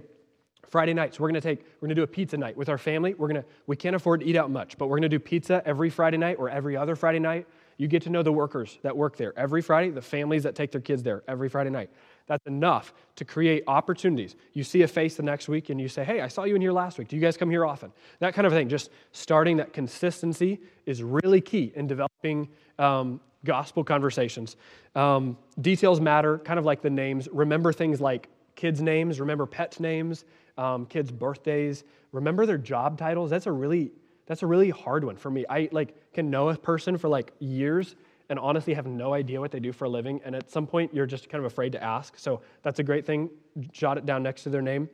[0.73, 3.13] Friday nights, we're gonna take, we're gonna do a pizza night with our family.
[3.13, 5.91] We're gonna, we can't afford to eat out much, but we're gonna do pizza every
[5.91, 7.47] Friday night or every other Friday night.
[7.77, 10.73] You get to know the workers that work there every Friday, the families that take
[10.73, 11.91] their kids there every Friday night.
[12.27, 14.35] That's enough to create opportunities.
[14.55, 16.63] You see a face the next week and you say, Hey, I saw you in
[16.63, 17.09] here last week.
[17.09, 17.93] Do you guys come here often?
[18.21, 18.71] That kind of thing.
[18.71, 22.49] Just starting that consistency is really key in developing
[22.79, 24.57] um, gospel conversations.
[24.95, 27.29] Um, details matter, kind of like the names.
[27.31, 30.25] Remember things like kids' names, remember pets' names,
[30.59, 33.31] um, kids' birthdays, remember their job titles.
[33.31, 33.93] That's a really
[34.27, 35.45] that's a really hard one for me.
[35.51, 37.97] I like can know a person for like years
[38.29, 40.21] and honestly have no idea what they do for a living.
[40.25, 42.19] And at some point, you're just kind of afraid to ask.
[42.19, 43.29] So that's a great thing.
[43.73, 44.89] Jot it down next to their name.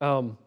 [0.00, 0.38] Um,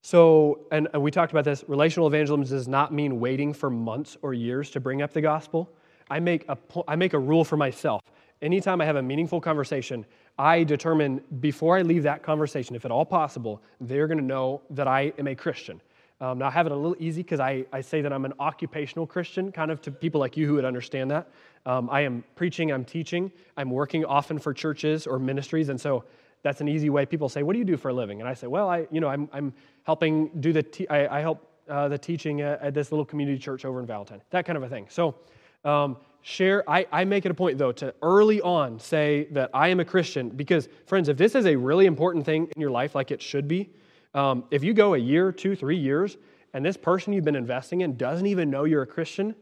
[0.00, 4.16] so, and, and we talked about this relational evangelism does not mean waiting for months
[4.22, 5.68] or years to bring up the gospel.
[6.08, 6.56] I make a,
[6.86, 8.00] I make a rule for myself.
[8.42, 10.04] Anytime I have a meaningful conversation,
[10.38, 14.60] I determine before I leave that conversation, if at all possible, they're going to know
[14.70, 15.80] that I am a Christian.
[16.20, 18.32] Um, now, I have it a little easy because I, I say that I'm an
[18.40, 21.28] occupational Christian, kind of to people like you who would understand that.
[21.66, 26.04] Um, I am preaching, I'm teaching, I'm working often for churches or ministries, and so
[26.42, 27.04] that's an easy way.
[27.04, 29.00] People say, "What do you do for a living?" And I say, "Well, I, you
[29.00, 32.72] know, I'm, I'm helping do the, te- I, I, help uh, the teaching at, at,
[32.72, 35.16] this little community church over in Valentine, that kind of a thing." So,
[35.64, 36.68] um, share.
[36.68, 39.84] I, I make it a point though to early on say that I am a
[39.84, 43.22] Christian because, friends, if this is a really important thing in your life, like it
[43.22, 43.70] should be,
[44.12, 46.16] um, if you go a year, two, three years,
[46.52, 49.36] and this person you've been investing in doesn't even know you're a Christian,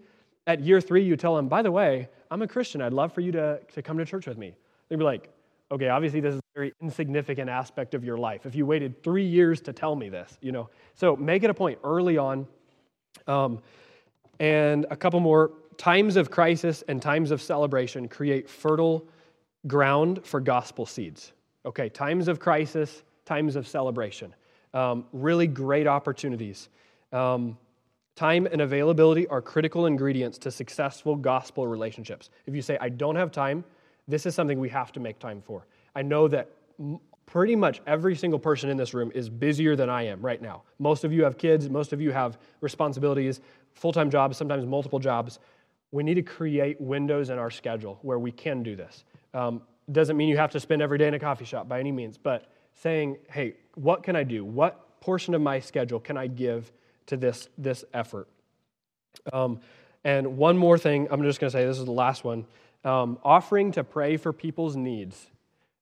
[0.47, 2.83] at year three, you tell them, by the way, I'm a Christian.
[2.83, 4.55] I'd love for you to, to come to church with me.
[4.91, 5.31] They'd be like,
[5.73, 8.45] okay, obviously this is a very insignificant aspect of your life.
[8.45, 10.69] If you waited three years to tell me this, you know.
[10.97, 12.47] So make it a point early on.
[13.27, 13.63] Um,
[14.41, 19.07] and a couple more times of crisis and times of celebration create fertile
[19.67, 21.33] ground for gospel seeds.
[21.67, 24.35] Okay, times of crisis, times of celebration
[24.75, 26.69] um, really great opportunities.
[27.13, 27.57] Um,
[28.17, 32.29] time and availability are critical ingredients to successful gospel relationships.
[32.47, 33.65] If you say, I don't have time,
[34.07, 35.67] this is something we have to make time for.
[35.95, 36.51] I know that
[37.27, 40.63] pretty much every single person in this room is busier than I am right now.
[40.79, 43.41] Most of you have kids, most of you have responsibilities,
[43.75, 45.39] full time jobs, sometimes multiple jobs.
[45.95, 49.05] We need to create windows in our schedule where we can do this.
[49.33, 51.93] Um, doesn't mean you have to spend every day in a coffee shop by any
[51.93, 54.45] means, but saying, hey, what can I do?
[54.45, 56.73] What portion of my schedule can I give
[57.07, 58.27] to this, this effort?
[59.33, 59.61] Um,
[60.03, 62.45] and one more thing, I'm just going to say this is the last one
[62.85, 65.29] um, offering to pray for people's needs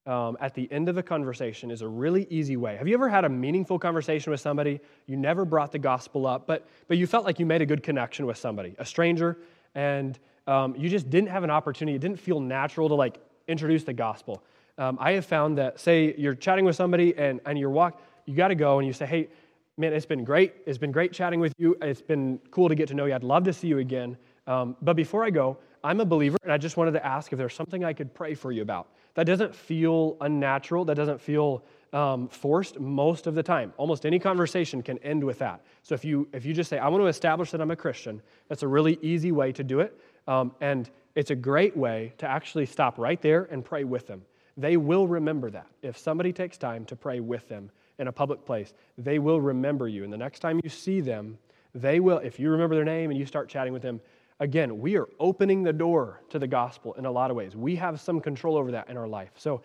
[0.07, 2.77] um, at the end of a conversation is a really easy way.
[2.77, 4.79] Have you ever had a meaningful conversation with somebody?
[5.07, 7.83] You never brought the gospel up, but, but you felt like you made a good
[7.83, 9.39] connection with somebody, a stranger,
[9.75, 11.97] and um, you just didn't have an opportunity.
[11.97, 13.19] It didn't feel natural to like
[13.49, 14.43] introduce the gospel.
[14.79, 18.35] Um, I have found that, say, you're chatting with somebody and, and you're walk, you
[18.35, 19.29] got to go and you say, hey,
[19.77, 20.55] man, it's been great.
[20.67, 21.77] It's been great chatting with you.
[21.83, 23.15] It's been cool to get to know you.
[23.15, 24.17] I'd love to see you again.
[24.47, 27.39] Um, but before I go, I'm a believer, and I just wanted to ask if
[27.39, 28.89] there's something I could pray for you about.
[29.15, 30.85] That doesn't feel unnatural.
[30.85, 33.73] That doesn't feel um, forced most of the time.
[33.77, 35.61] Almost any conversation can end with that.
[35.83, 38.23] So if you if you just say, "I want to establish that I'm a Christian,"
[38.49, 42.27] that's a really easy way to do it, um, and it's a great way to
[42.27, 44.23] actually stop right there and pray with them.
[44.57, 48.45] They will remember that if somebody takes time to pray with them in a public
[48.45, 48.75] place.
[48.99, 51.39] They will remember you, and the next time you see them,
[51.75, 52.19] they will.
[52.19, 54.01] If you remember their name and you start chatting with them,
[54.41, 57.57] again, we are opening the door to the gospel in a lot of ways.
[57.57, 59.31] We have some control over that in our life.
[59.37, 59.63] So,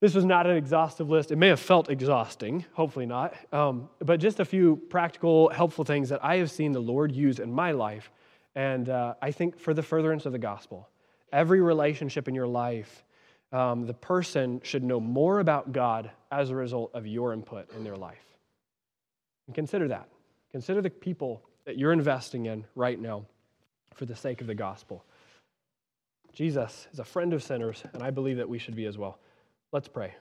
[0.00, 1.32] this was not an exhaustive list.
[1.32, 6.08] It may have felt exhausting, hopefully not, um, but just a few practical, helpful things
[6.10, 8.10] that I have seen the Lord use in my life.
[8.54, 10.88] And uh, I think for the furtherance of the gospel,
[11.32, 13.04] every relationship in your life,
[13.52, 17.82] um, the person should know more about God as a result of your input in
[17.82, 18.24] their life.
[19.46, 20.08] And consider that.
[20.52, 23.24] Consider the people that you're investing in right now
[23.94, 25.04] for the sake of the gospel.
[26.32, 29.18] Jesus is a friend of sinners, and I believe that we should be as well.
[29.70, 30.14] Let's pray.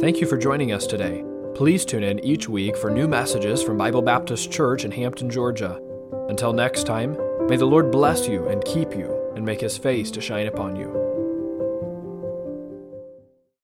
[0.00, 1.22] Thank you for joining us today.
[1.54, 5.80] Please tune in each week for new messages from Bible Baptist Church in Hampton, Georgia.
[6.28, 7.16] Until next time,
[7.46, 10.76] may the Lord bless you and keep you and make his face to shine upon
[10.76, 11.03] you.